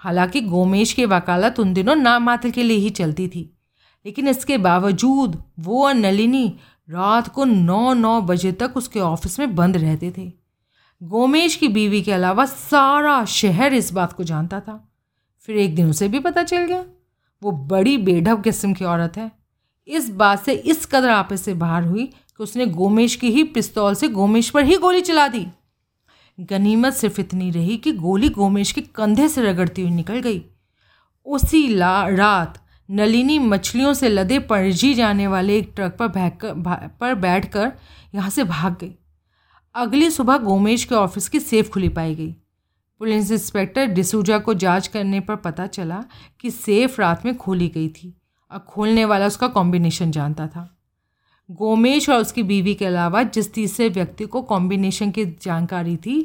[0.00, 3.50] हालाँकि गोमेश की वकालत उन दिनों नाम मात्र के लिए ही चलती थी,
[4.06, 6.46] लेकिन इसके बावजूद वो और नलिनी
[6.88, 10.32] रात को नौ नौ बजे तक उसके ऑफ़िस में बंद रहते थे।
[11.00, 14.76] गोमेश की बीवी के अलावा सारा शहर इस बात को जानता था।
[15.48, 16.84] फिर एक दिन उसे भी पता चल गया,
[17.42, 19.30] वो बड़ी बेढब किस्म की औरत है।
[19.88, 23.94] इस बात से इस कदर आपस से बाहर हुई कि उसने गोमेश की ही पिस्तौल
[23.94, 25.46] से गोमेश पर ही गोली चला दी।
[26.40, 30.44] गनीमत सिर्फ़ इतनी रही कि गोली गोमेश के कंधे से रगड़ती हुई निकल गई।
[31.24, 36.38] उसी ला, रात नलिनी मछलियों से लदे पणजी जाने वाले एक ट्रक पर भैक
[37.00, 37.72] पर बैठ कर
[38.14, 38.94] यहाँ से भाग गई।
[39.74, 42.32] अगली सुबह गोमेश के ऑफ़िस की सेफ़ खुली पाई गई।
[42.98, 46.04] पुलिस इंस्पेक्टर डिसूजा को जाँच करने पर पता चला
[46.40, 48.20] कि सेफ़ रात में खोली गई थी।
[48.52, 50.73] और खोलने वाला उसका कॉम्बिनेशन जानता था।
[51.48, 56.16] गोमेश और उसकी बीवी के अलावा जिस तीसरे व्यक्ति को कॉम्बिनेशन की जानकारी थी,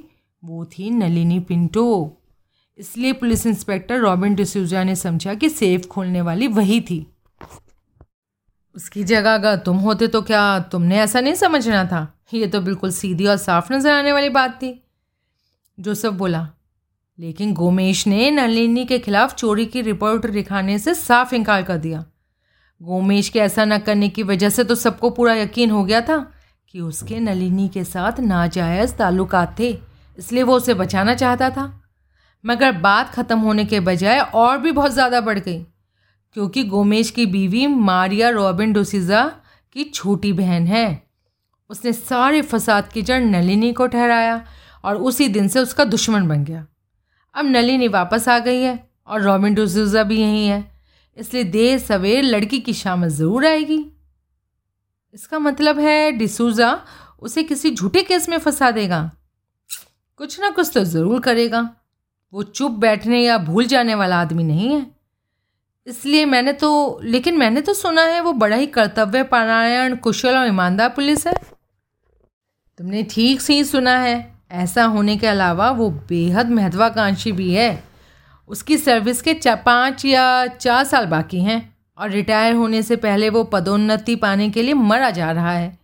[0.44, 2.16] वो थी नलिनी पिंटो।
[2.80, 7.06] इसलिए पुलिस इंस्पेक्टर रॉबिन डिसूजा ने समझा कि सेफ़ खोलने वाली वही थी।
[8.76, 12.02] उसकी जगह अगर तुम होते तो क्या तुमने ऐसा नहीं समझना था?
[12.34, 14.80] ये तो बिल्कुल सीधी और साफ़ नज़र आने वाली बात थी।
[15.78, 16.48] जोसफ बोला,
[17.20, 22.04] लेकिन गोमेश ने नलिनी के खिलाफ चोरी की रिपोर्ट दिखाने से साफ़ इनकार कर दिया।
[22.82, 26.18] गोमेश के ऐसा न करने की वजह से तो सबको पूरा यकीन हो गया था
[26.74, 29.70] कि उसके नलिनी के साथ नाजायज़ ताल्लुकात थे,
[30.18, 31.66] इसलिए वो उसे बचाना चाहता था।
[32.44, 35.60] मगर बात ख़त्म होने के बजाय और भी बहुत ज़्यादा बढ़ गई,
[36.36, 39.24] क्योंकि गोमेश की बीवी मारिया रॉबिन डोसिजा
[39.76, 41.02] की छोटी बहन है।
[41.70, 44.42] उसने सारे फसाद की जड़ नलिनी को ठहराया
[44.84, 46.66] और उसी दिन से उसका दुश्मन बन गया।
[47.36, 50.64] अब नलिनी वापस आ गई है और रॉबिन डोसिजा भी यहीं है।
[51.20, 53.84] इसलिए देर सवेर लड़की की शामत ज़रूर आएगी।
[55.14, 56.80] इसका मतलब है, डिसूजा
[57.22, 59.10] उसे किसी झूठे केस में फंसा देगा।
[60.20, 61.70] कुछ ना कुछ तो ज़रूर करेगा।
[62.34, 64.86] वो चुप बैठने या भूल जाने वाला आदमी नहीं है।
[65.88, 70.48] इसलिए मैंने तो लेकिन मैंने तो सुना है वो बड़ा ही कर्तव्य पारायण, कुशल और
[70.48, 71.34] ईमानदार पुलिस है।
[72.80, 77.72] तुमने ठीक से ही सुना है। ऐसा होने के अलावा वो बेहद महत्वाकांक्षी भी है।
[78.50, 83.44] उसकी सर्विस के पाँच या चार साल बाकी हैं और रिटायर होने से पहले वो
[83.44, 85.78] पदोन्नति पाने के लिए मरा जा रहा है।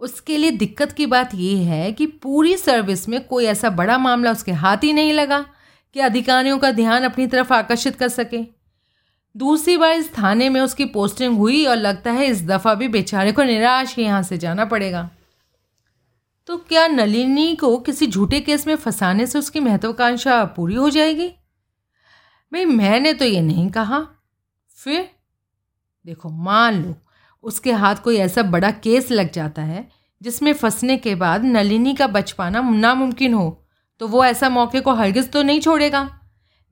[0.00, 4.32] उसके लिए दिक्कत की बात यह है कि पूरी सर्विस में कोई ऐसा बड़ा मामला
[4.32, 5.46] उसके हाथ ही नहीं लगा
[5.94, 8.38] कि अधिकारियों का ध्यान अपनी तरफ़ आकर्षित कर सके।
[9.36, 13.32] दूसरी बार इस थाने में उसकी पोस्टिंग हुई और लगता है इस दफ़ा भी बेचारे
[13.32, 15.10] को निराश ही यहाँ से जाना पड़ेगा।
[16.46, 21.30] तो क्या नलिनी को किसी झूठे केस में फंसाने से उसकी महत्वाकांक्षा पूरी हो जाएगी?
[22.52, 24.06] भाई, मैंने तो ये नहीं कहा।
[24.76, 25.08] फिर?
[26.06, 26.94] देखो, मान लो,
[27.42, 29.88] उसके हाथ कोई ऐसा बड़ा केस लग जाता है,
[30.22, 33.56] जिसमें फंसने के बाद नलिनी का बच पाना नामुमकिन हो
[34.00, 36.20] तो वो ऐसा मौके को हरगिज़ तो नहीं छोड़ेगा।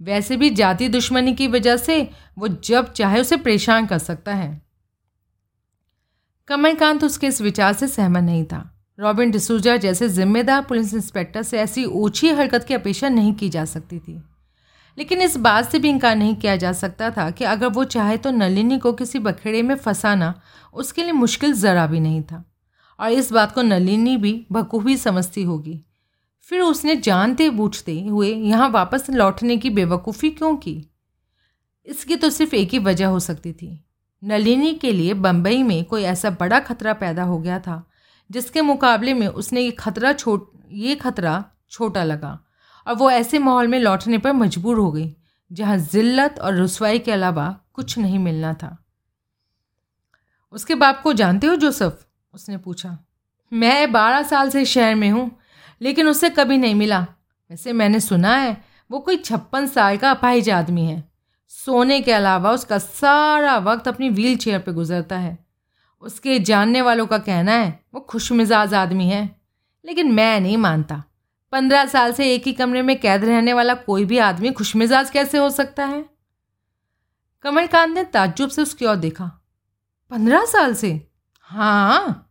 [0.02, 4.62] वैसे भी जाति दुश्मनी की वजह से वो जब चाहे उसे परेशान कर सकता है।
[6.48, 11.58] कमलकांत उसके इस विचार से सहमत नहीं था। रॉबिन डिसूजा जैसे जिम्मेदार पुलिस इंस्पेक्टर से
[11.58, 14.22] ऐसी ऊँची हरकत की अपेक्षा नहीं की जा सकती थी।
[14.98, 18.16] लेकिन इस बात से भी इनकार नहीं किया जा सकता था कि अगर वो चाहे
[18.16, 20.34] तो नलिनी को किसी बखेड़े में फंसाना
[20.74, 22.44] उसके लिए मुश्किल ज़रा भी नहीं था।
[23.00, 25.84] और इस बात को नलिनी भी बखूबी समझती होगी।
[26.42, 30.90] फिर उसने जानते बूझते हुए यहाँ वापस लौटने की बेवकूफ़ी क्यों की?
[31.86, 33.84] इसकी तो सिर्फ़ एक ही वजह हो सकती थी।
[34.24, 37.90] नलिनी के लिए बम्बई में कोई ऐसा बड़ा खतरा पैदा हो गया था,
[38.30, 42.38] जिसके मुकाबले में उसने ये खतरा छोट, ये खतरा छोटा लगा।
[42.88, 45.16] और वो ऐसे माहौल में लौटने पर मजबूर हो गई,
[45.52, 48.84] जहाँ ज़िल्लत और रसवाई के अलावा कुछ नहीं मिलना था।
[50.52, 52.06] उसके बाप को जानते हो जोसफ?
[52.34, 52.98] उसने पूछा।
[53.52, 55.38] मैं बारह साल से शहर में हूँ,
[55.80, 57.06] लेकिन उससे कभी नहीं मिला।
[57.50, 61.10] वैसे मैंने सुना है, वो कोई छप्पन साल का अपाहिज आदमी है।
[61.48, 65.46] सोने के अलावा उसका सारा वक्त अपनी व्हील चेयर पर गुजरता है।
[66.00, 69.36] उसके जानने वालों का कहना है, वो खुश मिजाज आदमी है,
[69.86, 71.02] लेकिन मैं नहीं मानता।
[71.52, 75.10] पंद्रह साल से एक ही कमरे में कैद रहने वाला कोई भी आदमी खुश मिजाज
[75.10, 76.04] कैसे हो सकता है?
[77.42, 79.24] कमलकांत ने ताज्जुब से उसकी ओर देखा।
[80.10, 81.10] पंद्रह साल से?
[81.40, 82.24] हाँ।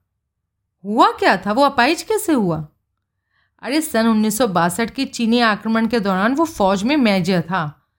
[0.86, 1.51] हुआ क्या था?
[1.51, 2.67] वो अपाइज कैसे हुआ?
[3.62, 4.38] अरे, सन उन्नीस
[4.95, 7.89] के चीनी आक्रमण के दौरान वो फौज में मेजर था।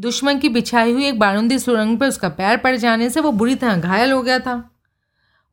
[0.00, 3.54] दुश्मन की बिछाई हुई एक बारूंदी सुरंग पर उसका पैर पड़ जाने से वो बुरी
[3.54, 4.70] तरह घायल हो गया था।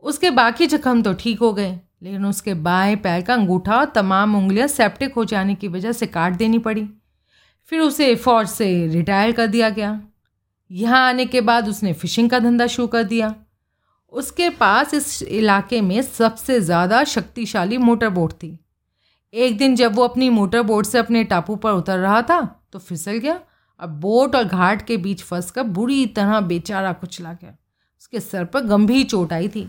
[0.01, 4.35] उसके बाकी जख्म तो ठीक हो गए। लेकिन उसके बाएँ पैर का अंगूठा और तमाम
[4.35, 6.87] उंगलियाँ सेप्टिक हो जाने की वजह से काट देनी पड़ी।
[7.71, 9.99] फिर उसे फौज से रिटायर कर दिया गया।
[10.71, 13.33] यहाँ आने के बाद उसने फ़िशिंग का धंधा शुरू कर दिया।
[14.13, 18.57] उसके पास इस इलाके में सबसे ज़्यादा शक्तिशाली मोटर बोट थी।
[19.33, 22.41] एक दिन जब वो अपनी मोटर बोट से अपने टापू पर उतर रहा था
[22.73, 23.39] तो फिसल गया।
[23.79, 27.55] और बोट और घाट के बीच फंस कर बुरी तरह बेचारा कुचला गया।
[27.99, 29.67] उसके सर पर गंभीर चोट आई थी।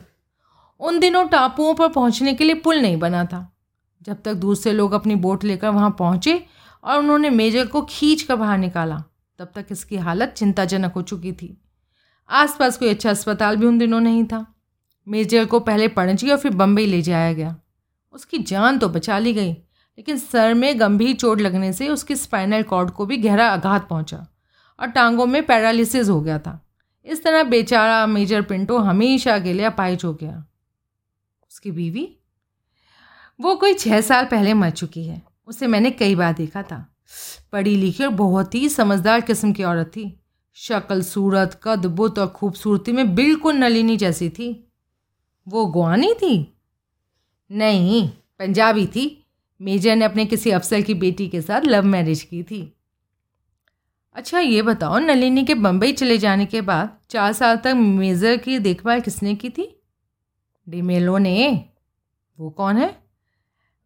[0.80, 3.46] उन दिनों टापुओं पर पहुँचने के लिए पुल नहीं बना था।
[4.02, 6.42] जब तक दूसरे लोग अपनी बोट लेकर वहाँ पहुँचे
[6.84, 9.02] और उन्होंने मेजर को खींच कर बाहर निकाला,
[9.38, 11.56] तब तक इसकी हालत चिंताजनक हो चुकी थी।
[12.30, 14.44] आसपास कोई अच्छा अस्पताल भी उन दिनों नहीं था।
[15.06, 17.54] मेजर को पहले पणजी और फिर बम्बई ले जाया गया।
[18.14, 22.62] उसकी जान तो बचा ली गई, लेकिन सर में गंभीर चोट लगने से उसकी स्पाइनल
[22.62, 24.26] कॉर्ड को भी गहरा आघात पहुँचा
[24.78, 26.60] और टांगों में पैरालिसिस हो गया था।
[27.06, 30.44] इस तरह बेचारा मेजर पिंटो हमेशा के लिए अपाइज हो गया।
[31.58, 32.16] उसकी बीवी।
[33.40, 36.96] वो कोई छः साल पहले मर चुकी है। उसे मैंने कई बार देखा था।
[37.52, 40.20] पढ़ी लिखी और बहुत ही समझदार किस्म की औरत थी।
[40.54, 44.72] शक्ल, सूरत कद बुत और खूबसूरती में बिल्कुल नलिनी जैसी थी।
[45.48, 46.58] वो गुआनी थी?
[47.50, 49.26] नहीं, पंजाबी थी।
[49.60, 52.76] मेजर ने अपने किसी अफसर की बेटी के साथ लव मैरिज की थी।
[54.14, 58.58] अच्छा ये बताओ, नलिनी के बम्बई चले जाने के बाद चार साल तक मेजर की
[58.58, 59.74] देखभाल किसने की थी?
[60.68, 61.68] डिमेलो ने
[62.40, 63.02] वो कौन है?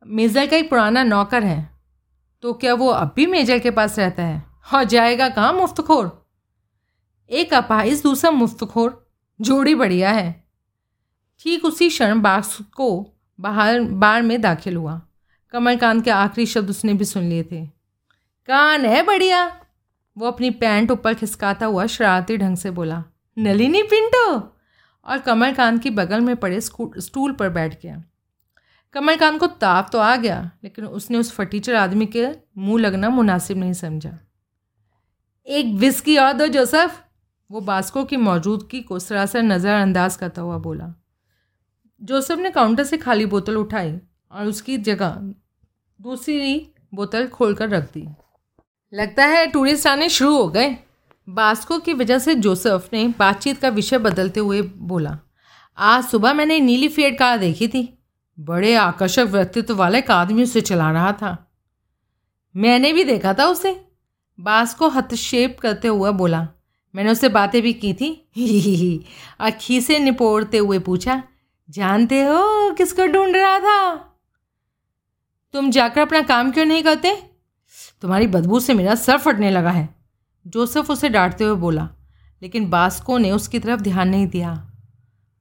[0.07, 1.71] मेजर का एक पुराना नौकर है।
[2.43, 4.43] तो क्या वो अब भी मेजर के पास रहता है?
[4.75, 6.29] और जाएगा कहाँ मुफ्तखोर?
[7.31, 10.45] एक अपाहिज दूसरा मुफ्तखोर, जोड़ी बढ़िया है।
[11.41, 15.03] ठीक उसी क्षण बाक्स को बाहर, बार में दाखिल हुआ।
[15.53, 17.67] कमलकांत के आखिरी शब्द उसने भी सुन लिए थे।
[18.47, 19.61] कान है बढ़िया।
[20.19, 23.05] वो अपनी पैंट ऊपर खिसकाता हुआ शरारती ढंग से बोला,
[23.39, 24.52] नलिनी पिंटो!
[25.07, 28.03] और कमलकांत की बगल में पड़े स्टूल पर बैठ गया।
[28.95, 32.27] कमलकांत को ताप तो आ गया, लेकिन उसने उस फटीचर आदमी के
[32.59, 34.19] मुँह लगना मुनासिब नहीं समझा।
[35.47, 37.03] एक विस्की और दो जोसफ
[37.51, 40.93] वो बास्को की मौजूदगी को सरासर नज़रअंदाज करता हुआ बोला।
[42.03, 43.99] जोसफ ने काउंटर से खाली बोतल उठाई
[44.33, 45.17] और उसकी जगह
[46.01, 46.55] दूसरी
[46.95, 48.09] बोतल खोलकर रख दी।
[48.93, 50.77] लगता है टूरिस्ट आने शुरू हो गए।
[51.29, 55.19] बास्को की वजह से जोसेफ ने बातचीत का विषय बदलते हुए बोला,
[55.79, 57.99] आज सुबह मैंने नीली फेड कार देखी थी।
[58.41, 61.53] बड़े आकर्षक व्यक्तित्व वाले एक आदमी उसे चला रहा था।
[62.57, 63.87] मैंने भी देखा था उसे।
[64.41, 66.49] बास्को हस्तक्षेप करते हुए बोला,
[66.95, 69.07] मैंने उससे बातें भी की थी।
[69.41, 71.23] और खीसे निपोड़ते हुए पूछा,
[71.71, 73.95] जानते हो किसको ढूंढ रहा था?
[75.53, 77.23] तुम जाकर अपना काम क्यों नहीं करते?
[78.01, 80.02] तुम्हारी बदबू से मेरा सर फटने लगा है।
[80.47, 81.89] जोसेफ उसे डांटते हुए बोला,
[82.43, 84.71] लेकिन बास्को ने उसकी तरफ़ ध्यान नहीं दिया।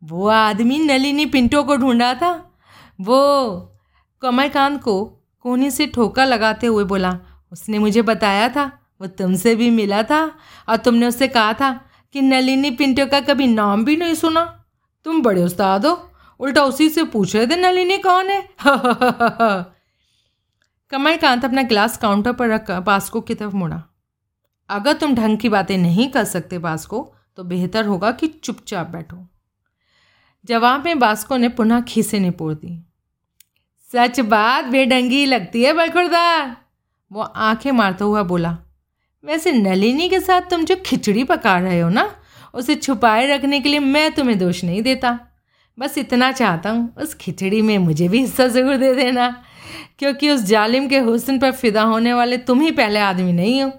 [0.04, 2.52] वो आदमी नलिनी पिंटो को ढूंढा था।
[3.02, 3.20] वो
[4.22, 5.06] कमलकांत को
[5.40, 7.20] कोहनी से ठोका लगाते हुए बोला,
[7.52, 10.36] उसने मुझे बताया था, वो तुमसे भी मिला था,
[10.70, 14.66] और तुमने उससे कहा था कि नलिनी पिंटो का कभी नाम भी नहीं सुना।
[15.06, 18.50] तुम बड़े उस्ताद हो, उल्टा उसी से पूछ रहे थे नलिनी कौन है?
[20.90, 23.84] कमलकांत अपना ग्लास काउंटर पर रख बास्को की तरफ़ मुड़ा।
[24.72, 27.00] अगर तुम ढंग की बातें नहीं कर सकते बास्को
[27.38, 29.18] तो बेहतर होगा कि चुपचाप बैठो।
[30.46, 32.78] जवाब में बास्को ने पुनः खीसे निपोड़ दी।
[33.90, 36.56] सच बात, बेढंगी लगती है बरखुरदार
[37.12, 38.58] वो आँखें मारता हुआ बोला,
[39.24, 42.10] वैसे नलिनी के साथ तुम जो खिचड़ी पका रहे हो ना,
[42.54, 45.20] उसे छुपाए रखने के लिए मैं तुम्हें दोष नहीं देता।
[45.78, 49.30] बस इतना चाहता हूँ, उस खिचड़ी में मुझे भी हिस्सा ज़रूर दे देना,
[50.00, 53.72] क्योंकि उस जालिम के हुस्न पर फिदा होने वाले तुम ही पहले आदमी नहीं हो।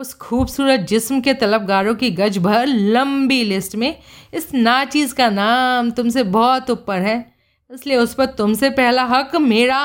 [0.00, 3.96] उस खूबसूरत जिस्म के तलबगारों की गज भर लंबी लिस्ट में
[4.34, 7.34] इस नाचीज़ का नाम तुमसे बहुत ऊपर है,
[7.70, 9.80] इसलिए उस पर तुमसे पहला हक मेरा।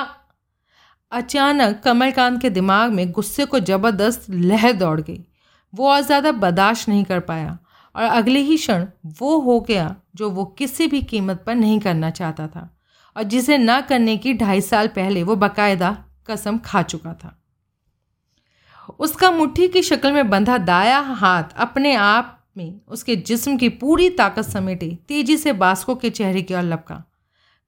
[1.12, 5.20] अचानक कमलकांत के दिमाग में गुस्से को ज़बरदस्त लहर दौड़ गई।
[5.74, 7.58] वो और ज़्यादा बर्दाश्त नहीं कर पाया
[7.96, 8.86] और अगले ही क्षण
[9.20, 12.70] वो हो गया जो वो किसी भी कीमत पर नहीं करना चाहता था
[13.16, 15.98] और जिसे ना करने की ढाई साल पहले वो बाकायदा
[16.30, 17.40] कसम खा चुका था।
[19.00, 24.10] उसका मुट्ठी की शक्ल में बंधा दाया हाथ अपने आप में उसके जिस्म की पूरी
[24.10, 27.04] ताकत समेटे, तेज़ी से बास्को के चेहरे की ओर लपका।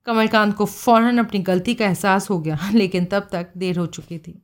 [0.06, 4.18] कमलकांत को फ़ौरन अपनी गलती का एहसास हो गया, लेकिन तब तक देर हो चुकी
[4.18, 4.42] थी।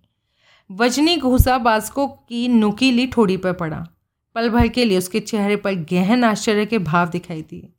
[0.71, 3.87] वजनी घूसा बास्को की नुकीली ठोड़ी पर पड़ा।
[4.35, 7.73] पल भर के लिए उसके चेहरे पर गहन आश्चर्य के भाव दिखाई दिए।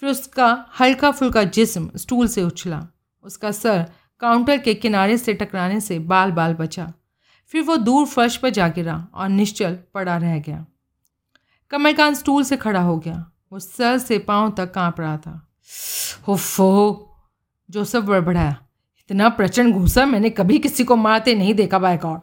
[0.00, 2.86] फिर उसका हल्का फुल्का जिस्म स्टूल से उछला।
[3.22, 3.86] उसका सर
[4.20, 6.92] काउंटर के किनारे से टकराने से बाल बाल बचा।
[7.54, 10.66] फिर वो दूर फर्श पर जा गिरा और निश्चल पड़ा रह गया।
[11.70, 15.52] कमलकांत स्टूल से खड़ा हो गया। वो सर से पाँव तक काँप रहा था।
[16.28, 17.16] हो
[17.70, 18.56] जोसफ बड़बड़ाया।
[18.98, 22.20] इतना प्रचंड घूसा मैंने कभी किसी को मारते नहीं देखा बाय गॉड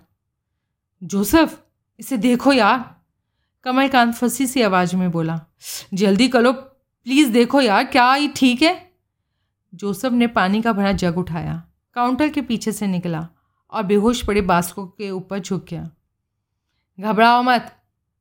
[1.04, 1.64] जोसफ,
[2.00, 2.96] इसे देखो यार।
[3.64, 5.42] कमलकांत फंसी सी आवाज़ में बोला।
[5.94, 8.92] जल्दी करो, प्लीज़ देखो यार, क्या ये ठीक है?
[9.74, 11.64] जोसफ ने पानी का भरा जग उठाया।
[11.94, 13.28] काउंटर के पीछे से निकला।
[13.72, 15.90] और बेहोश पड़े बास्को के ऊपर झुक गया।
[17.00, 17.76] घबराओ मत,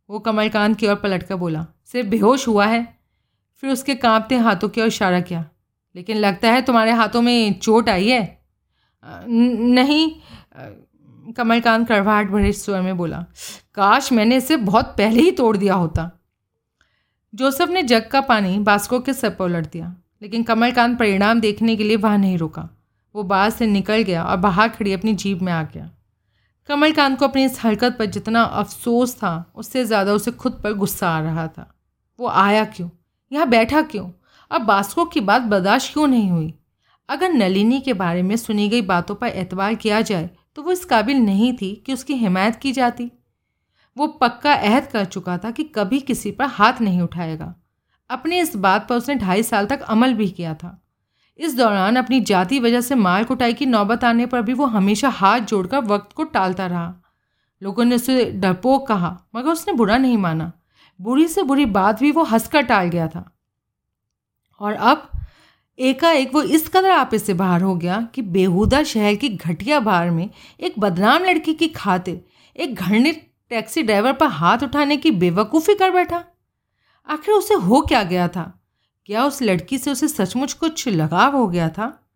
[0.08, 2.98] वो कमलकांत की ओर पलट कर बोला। सिर्फ़ बेहोश हुआ है?
[3.62, 5.44] फिर उसके कांपते हाथों की ओर इशारा किया।
[5.94, 8.40] लेकिन लगता है तुम्हारे हाथों में चोट आई है?
[9.26, 10.20] नहीं
[11.32, 13.24] कमलकांत कड़वाहट भरे स्वर में बोला।
[13.74, 16.10] काश मैंने इसे बहुत पहले ही तोड़ दिया होता।
[17.34, 21.76] जोसफ ने जग का पानी बास्को के सर पर उलट दिया, लेकिन कमलकांत परिणाम देखने
[21.76, 22.68] के लिए वहाँ नहीं रुका।
[23.14, 25.90] वो बाहर से निकल गया और बाहर खड़ी अपनी जीप में आ गया।
[26.68, 31.08] कमलकांत को अपनी इस हरकत पर जितना अफसोस था, उससे ज़्यादा उसे खुद पर गुस्सा
[31.08, 31.70] आ रहा था।
[32.18, 32.88] वो आया क्यों?
[33.32, 34.10] यहाँ बैठा क्यों?
[34.50, 36.54] अब बास्को की बात बर्दाश्त क्यों नहीं हुई?
[37.08, 40.84] अगर नलिनी के बारे में सुनी गई बातों पर एतबार किया जाए तो वो इस
[40.84, 43.10] काबिल नहीं थी कि उसकी हिमायत की जाती।
[43.96, 47.54] वो पक्का अहद कर चुका था कि कभी किसी पर हाथ नहीं उठाएगा।
[48.10, 50.76] अपने इस बात पर उसने ढाई साल तक अमल भी किया था।
[51.40, 55.08] इस दौरान अपनी जाति वजह से माल कुटाई की नौबत आने पर भी वो हमेशा
[55.08, 56.94] हाथ जोड़कर वक्त को टालता रहा।
[57.62, 60.52] लोगों ने उसे डरपोक कहा, मगर उसने बुरा नहीं माना।
[61.00, 63.36] बुरी से बुरी बात भी वो हंसकर टाल गया था।
[64.60, 65.10] और अब
[65.78, 70.10] एकाएक वो इस कदर आपे से बाहर हो गया कि बेहुदा शहर की घटिया बार
[70.10, 70.30] में
[70.60, 72.24] एक बदनाम लड़की की खातिर
[72.56, 73.12] एक घरने
[73.48, 76.24] टैक्सी ड्राइवर पर हाथ उठाने की बेवकूफ़ी कर बैठा।
[77.08, 78.59] आखिर उसे हो क्या गया था?
[79.10, 82.08] क्या उस लड़की से उसे सचमुच कुछ लगाव हो गया था?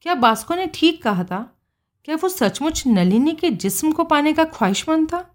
[0.00, 1.58] क्या बास्को ने ठीक कहा था?
[2.04, 5.30] क्या वो सचमुच नलिनी के जिस्म को पाने का ख्वाहिशमंद था?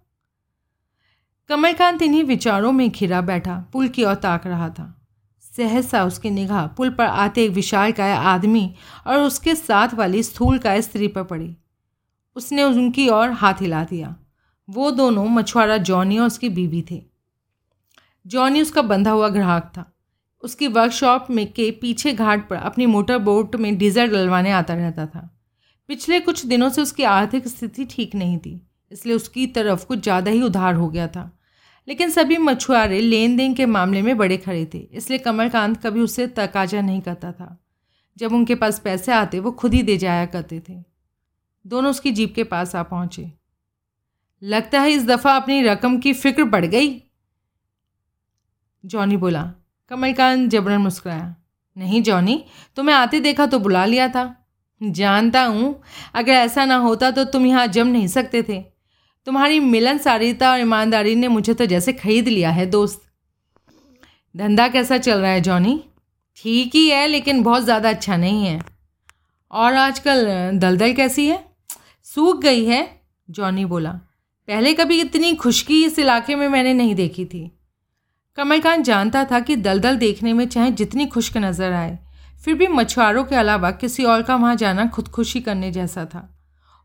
[1.48, 5.06] कमलकांत इन्हीं विचारों में घिरा बैठा, पुल की ओर ताक रहा था।
[5.56, 8.74] सहसा उसकी निगाह पुल पर आते एक विशाल काय आदमी
[9.06, 11.56] और उसके साथ वाली स्थूल काय स्त्री पर पड़ी।
[12.36, 14.16] उसने उनकी ओर हाथ हिला दिया।
[14.70, 17.02] वो दोनों मछुआरा जॉनी और उसकी बीबी थे।
[18.26, 19.88] जॉनी उसका बंधा हुआ ग्राहक था।
[20.42, 25.06] उसकी वर्कशॉप में के पीछे घाट पर अपनी मोटर बोट में डीजल डलवाने आता रहता
[25.06, 25.28] था।
[25.88, 28.60] पिछले कुछ दिनों से उसकी आर्थिक स्थिति ठीक नहीं थी,
[28.92, 31.30] इसलिए उसकी तरफ़ कुछ ज़्यादा ही उधार हो गया था।
[31.88, 36.26] लेकिन सभी मछुआरे लेन देन के मामले में बड़े खड़े थे, इसलिए कमलकांत कभी उससे
[36.28, 37.56] तकाजा नहीं करता था।
[38.16, 40.82] जब उनके पास पैसे आते, वो खुद ही दे जाया करते थे।
[41.64, 43.30] दोनों उसकी जीप के पास आ पहुँचे।
[44.42, 47.02] लगता है इस दफ़ा अपनी रकम की फ़िक्र बढ़ गई?
[48.84, 49.52] जॉनी बोला
[49.90, 51.34] कमलकांत जबरन मुस्कुराया,
[51.76, 52.44] नहीं, जॉनी,
[52.76, 54.24] तुम्हें आते देखा तो बुला लिया था।
[54.80, 55.80] जानता हूँ,
[56.14, 58.58] अगर ऐसा ना होता तो तुम यहाँ जम नहीं सकते थे।
[59.26, 63.02] तुम्हारी मिलनसारिता और ईमानदारी ने मुझे तो जैसे खरीद लिया है, दोस्त।
[64.34, 65.82] धंधा कैसा चल रहा है, जॉनी?
[66.38, 68.58] ठीक ही है, लेकिन बहुत ज़्यादा अच्छा नहीं है।
[69.50, 70.24] और आजकल
[70.54, 71.44] दलदल कैसी है?
[72.06, 72.86] सूख गई है?
[73.28, 73.90] जॉनी बोला।
[74.48, 77.50] पहले कभी इतनी खुशकी इस इलाके में मैंने नहीं देखी थी।
[78.38, 81.98] कमलकांत जानता था कि दलदल देखने में चाहे जितनी खुश्क नज़र आए
[82.44, 86.28] फिर भी मछुआरों के अलावा किसी और का वहाँ जाना खुदकुशी करने जैसा था।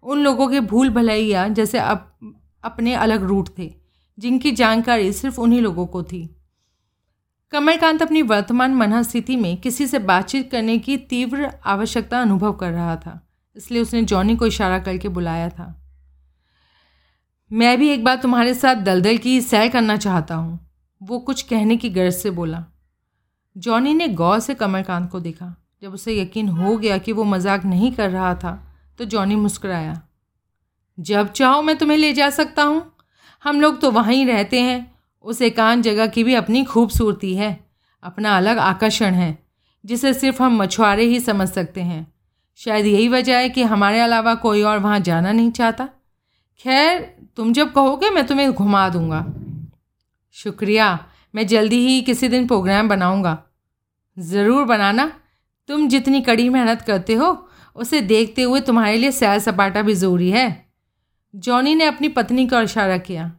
[0.03, 2.09] उन लोगों के भूल भलैया जैसे अप,
[2.63, 3.73] अपने अलग रूट थे
[4.17, 6.29] जिनकी जानकारी सिर्फ़ उन्हीं लोगों को थी।
[7.53, 12.95] कमलकांत अपनी वर्तमान मनस्थिति में किसी से बातचीत करने की तीव्र आवश्यकता अनुभव कर रहा
[12.95, 13.19] था
[13.55, 15.73] इसलिए उसने जॉनी को इशारा करके बुलाया था।
[17.51, 20.66] मैं भी एक बार तुम्हारे साथ दलदल की सैर करना चाहता हूँ।
[21.01, 22.63] वो कुछ कहने की गर्ज से बोला।
[23.55, 27.65] जॉनी ने गौर से कमलकांत को देखा। जब उसे यकीन हो गया कि वो मज़ाक
[27.65, 28.51] नहीं कर रहा था
[28.99, 30.01] तो जॉनी मुस्कराया।
[30.97, 32.91] जब चाहो मैं तुम्हें ले जा सकता हूँ।
[33.43, 34.95] हम लोग तो वहीं रहते हैं।
[35.25, 37.67] उस एकांत जगह की भी अपनी खूबसूरती है।
[38.03, 39.37] अपना अलग आकर्षण है,
[39.83, 42.05] जिसे सिर्फ़ हम मछुआरे ही समझ सकते हैं।
[42.59, 45.89] शायद यही वजह है कि हमारे अलावा कोई और वहाँ जाना नहीं चाहता।
[46.59, 46.99] खैर,
[47.37, 49.25] तुम जब कहोगे मैं तुम्हें घुमा दूँगा।
[50.37, 50.87] शुक्रिया।
[51.33, 53.37] मैं जल्दी ही किसी दिन प्रोग्राम बनाऊँगा।
[54.17, 55.11] ज़रूर बनाना।
[55.69, 60.29] तुम जितनी कड़ी मेहनत करते हो, उसे देखते हुए तुम्हारे लिए सैर सपाटा भी ज़रूरी
[60.31, 60.65] है।
[61.33, 63.31] जॉनी ने अपनी पत्नी का इशारा किया।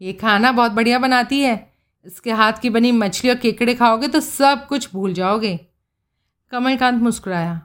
[0.00, 1.54] ये खाना बहुत बढ़िया बनाती है।
[2.06, 5.58] इसके हाथ की बनी मछली और केकड़े खाओगे तो सब कुछ भूल जाओगे।
[6.52, 7.60] कमलकांत मुस्कुराया।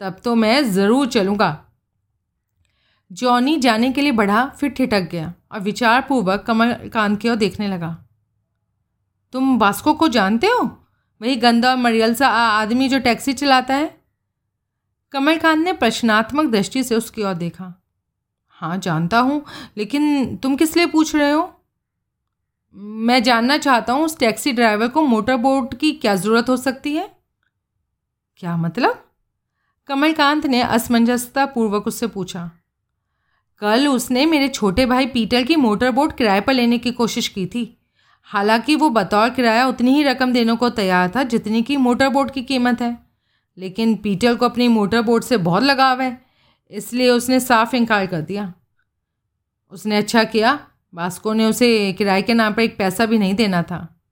[0.00, 1.50] तब तो मैं ज़रूर चलूँगा।
[3.10, 7.96] जॉनी जाने के लिए बढ़ा, फिर ठिठक गया और विचारपूर्वक कमलकांत की ओर देखने लगा।
[9.32, 10.64] तुम बास्को को जानते हो?
[11.22, 14.00] वही गंदा और मरियल सा आदमी जो टैक्सी चलाता है।
[15.12, 17.82] कमलकांत ने प्रश्नात्मक दृष्टि से उसकी ओर देखा।
[18.48, 19.44] हाँ जानता हूँ,
[19.76, 21.54] लेकिन तुम किस लिए पूछ रहे हो?
[22.76, 26.94] मैं जानना चाहता हूँ, उस टैक्सी ड्राइवर को मोटर बोट की क्या ज़रूरत हो सकती
[26.94, 27.16] है?
[28.36, 29.04] क्या मतलब?
[29.86, 32.50] कमलकांत ने असमंजसता पूर्वक उससे पूछा।
[33.58, 37.46] कल उसने मेरे छोटे भाई पीटर की मोटर बोट किराए पर लेने की कोशिश की
[37.46, 37.79] थी।
[38.30, 42.30] हालाँकि वो बतौर किराया उतनी ही रकम देने को तैयार था जितनी की मोटर बोट
[42.30, 42.98] की कीमत है।
[43.58, 46.24] लेकिन पीटर को अपनी मोटर बोट से बहुत लगाव है,
[46.70, 48.52] इसलिए उसने साफ़ इनकार कर दिया।
[49.70, 50.58] उसने अच्छा किया
[50.94, 54.02] बास्को ने उसे किराए के नाम पर एक पैसा भी नहीं देना था।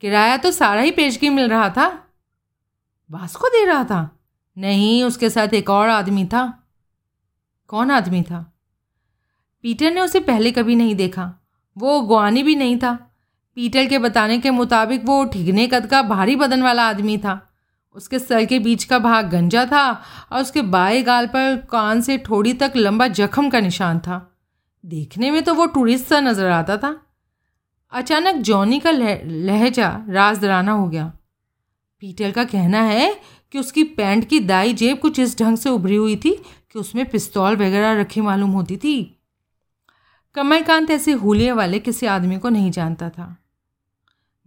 [0.00, 2.04] किराया तो सारा ही पेशगी मिल रहा था।
[3.10, 4.20] बास्को दे रहा था?
[4.58, 6.68] नहीं, उसके साथ एक और आदमी था।
[7.68, 8.58] कौन आदमी था?
[9.62, 11.32] पीटर ने उसे पहले कभी नहीं देखा।
[11.78, 13.07] वो गुआनी भी नहीं था।
[13.58, 17.32] पीटर के बताने के मुताबिक वो ठिगने कद का भारी बदन वाला आदमी था।
[17.96, 19.80] उसके सर के बीच का भाग गंजा था
[20.32, 24.38] और उसके बाएँ गाल पर कान से ठोड़ी तक लंबा जख्म का निशान था।
[24.84, 26.94] देखने में तो वो टूरिस्ट सा नज़र आता था।
[27.92, 31.12] अचानक जॉनी का लहजा राजदराना हो गया।
[32.02, 33.10] पीटर का कहना है
[33.52, 36.34] कि उसकी पैंट की दाई जेब कुछ इस ढंग से उभरी हुई थी
[36.72, 38.96] कि उसमें पिस्तौल वगैरह रखी मालूम होती थी।
[40.34, 43.34] कमलकांत ऐसे हुलिये वाले किसी आदमी को नहीं जानता था।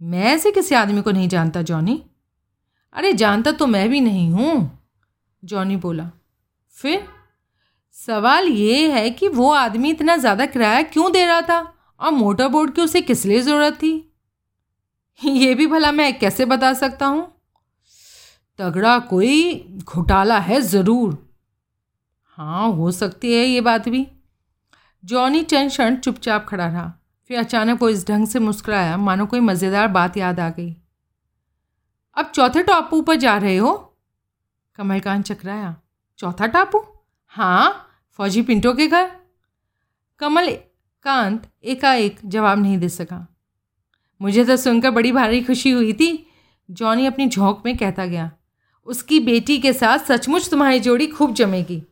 [0.02, 2.02] मैं ऐसे किसी आदमी को नहीं जानता, जॉनी।
[2.92, 4.78] अरे, जानता तो मैं भी नहीं हूँ,
[5.44, 6.10] जॉनी बोला।
[6.76, 7.08] फिर?
[7.92, 11.74] सवाल ये है कि वो आदमी इतना ज़्यादा किराया क्यों दे रहा था?
[12.00, 13.92] और मोटर बोर्ड की उसे किस लिए ज़रूरत थी?
[15.24, 17.40] ये भी भला मैं कैसे बता सकता हूँ?
[18.58, 21.32] तगड़ा कोई घोटाला है ज़रूर।
[22.24, 24.06] हाँ हो सकती है ये बात भी।
[25.04, 26.92] जॉनी चंद क्षण चुपचाप खड़ा रहा।
[27.32, 30.76] फिर अचानक वो इस ढंग से मुस्कुराया, मानो कोई मज़ेदार बात याद आ गई।
[32.16, 33.96] अब चौथे टापू पर जा रहे हो?
[34.76, 35.76] कमलकांत चकराया।
[36.18, 36.84] चौथा टापू?
[37.26, 39.10] हाँ फौजी पिंटो के घर।
[40.18, 40.50] कमल
[41.02, 43.34] कांत एकाएक जवाब नहीं दे सका।
[44.20, 46.26] मुझे तो सुनकर बड़ी भारी खुशी हुई थी,
[46.70, 48.30] जॉनी अपनी झोंक में कहता गया।
[48.84, 51.82] उसकी बेटी के साथ सचमुच तुम्हारी जोड़ी खूब जमेगी।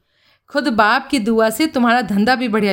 [0.48, 2.68] खुद बाप की दुआ से तुम्हारा धंधा भी बढ़िया